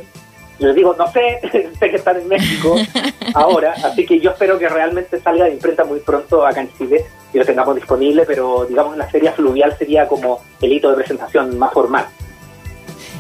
Yo 0.59 0.67
les 0.67 0.75
digo, 0.75 0.95
no 0.97 1.11
sé, 1.11 1.39
sé 1.79 1.89
que 1.89 1.97
están 1.97 2.17
en 2.17 2.27
México 2.27 2.75
ahora, 3.33 3.73
así 3.83 4.05
que 4.05 4.19
yo 4.19 4.31
espero 4.31 4.57
que 4.57 4.69
realmente 4.69 5.19
salga 5.19 5.45
de 5.45 5.51
imprenta 5.51 5.83
muy 5.83 5.99
pronto 5.99 6.45
acá 6.45 6.61
en 6.61 6.71
Chile 6.77 7.05
y 7.33 7.37
lo 7.37 7.45
tengamos 7.45 7.75
disponible, 7.75 8.23
pero 8.25 8.65
digamos 8.65 8.93
en 8.93 8.99
la 8.99 9.07
feria 9.07 9.33
fluvial 9.33 9.75
sería 9.77 10.07
como 10.07 10.41
el 10.61 10.71
hito 10.71 10.89
de 10.89 10.95
presentación 10.95 11.57
más 11.57 11.73
formal. 11.73 12.05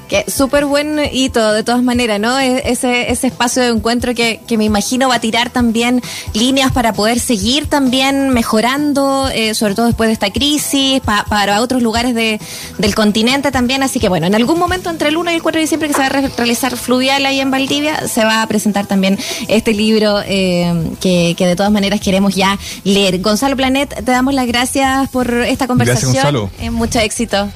Que 0.09 0.29
súper 0.29 0.65
buen 0.65 0.99
hito, 1.11 1.53
de 1.53 1.63
todas 1.63 1.83
maneras, 1.83 2.19
¿no? 2.19 2.39
E-, 2.39 2.69
ese, 2.69 3.11
ese 3.11 3.27
espacio 3.27 3.63
de 3.63 3.69
encuentro 3.69 4.13
que, 4.13 4.39
que, 4.47 4.57
me 4.57 4.65
imagino 4.65 5.09
va 5.09 5.15
a 5.15 5.19
tirar 5.19 5.49
también 5.49 6.01
líneas 6.33 6.71
para 6.71 6.93
poder 6.93 7.19
seguir 7.19 7.67
también 7.67 8.29
mejorando, 8.29 9.29
eh, 9.33 9.53
sobre 9.53 9.75
todo 9.75 9.87
después 9.87 10.07
de 10.09 10.13
esta 10.13 10.31
crisis, 10.31 11.01
para 11.01 11.61
otros 11.61 11.81
lugares 11.81 12.13
de, 12.15 12.39
del 12.77 12.95
continente 12.95 13.51
también. 13.51 13.83
Así 13.83 13.99
que 13.99 14.09
bueno, 14.09 14.27
en 14.27 14.35
algún 14.35 14.59
momento 14.59 14.89
entre 14.89 15.09
el 15.09 15.17
1 15.17 15.31
y 15.31 15.35
el 15.35 15.41
4 15.41 15.57
de 15.57 15.61
diciembre 15.61 15.87
que 15.89 15.93
se 15.93 15.99
va 15.99 16.07
a 16.07 16.09
realizar 16.09 16.77
Fluvial 16.77 17.25
ahí 17.25 17.39
en 17.39 17.51
Valdivia, 17.51 18.07
se 18.07 18.23
va 18.23 18.41
a 18.41 18.47
presentar 18.47 18.85
también 18.85 19.17
este 19.47 19.73
libro 19.73 20.21
eh, 20.25 20.91
que, 20.99 21.35
que, 21.37 21.45
de 21.45 21.55
todas 21.55 21.71
maneras 21.71 21.99
queremos 21.99 22.35
ya 22.35 22.57
leer. 22.83 23.19
Gonzalo 23.21 23.55
Planet, 23.55 23.93
te 23.93 24.11
damos 24.11 24.33
las 24.33 24.47
gracias 24.47 25.09
por 25.09 25.31
esta 25.33 25.67
conversación. 25.67 26.13
Gracias, 26.13 26.33
Gonzalo. 26.33 26.49
Eh, 26.59 26.69
mucho 26.69 26.99
éxito. 26.99 27.49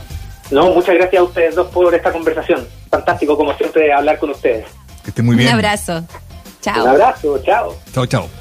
No, 0.51 0.71
muchas 0.71 0.95
gracias 0.95 1.19
a 1.19 1.23
ustedes 1.23 1.55
dos 1.55 1.67
por 1.67 1.93
esta 1.93 2.11
conversación. 2.11 2.67
Fantástico, 2.89 3.37
como 3.37 3.53
siempre, 3.55 3.91
hablar 3.93 4.17
con 4.19 4.31
ustedes. 4.31 4.65
Que 5.03 5.09
estén 5.09 5.25
muy 5.25 5.35
bien. 5.35 5.49
Un 5.49 5.55
abrazo. 5.55 6.03
Chao. 6.61 6.83
Un 6.83 6.89
abrazo, 6.89 7.41
chao. 7.43 7.75
Chao, 7.93 8.05
chao. 8.05 8.38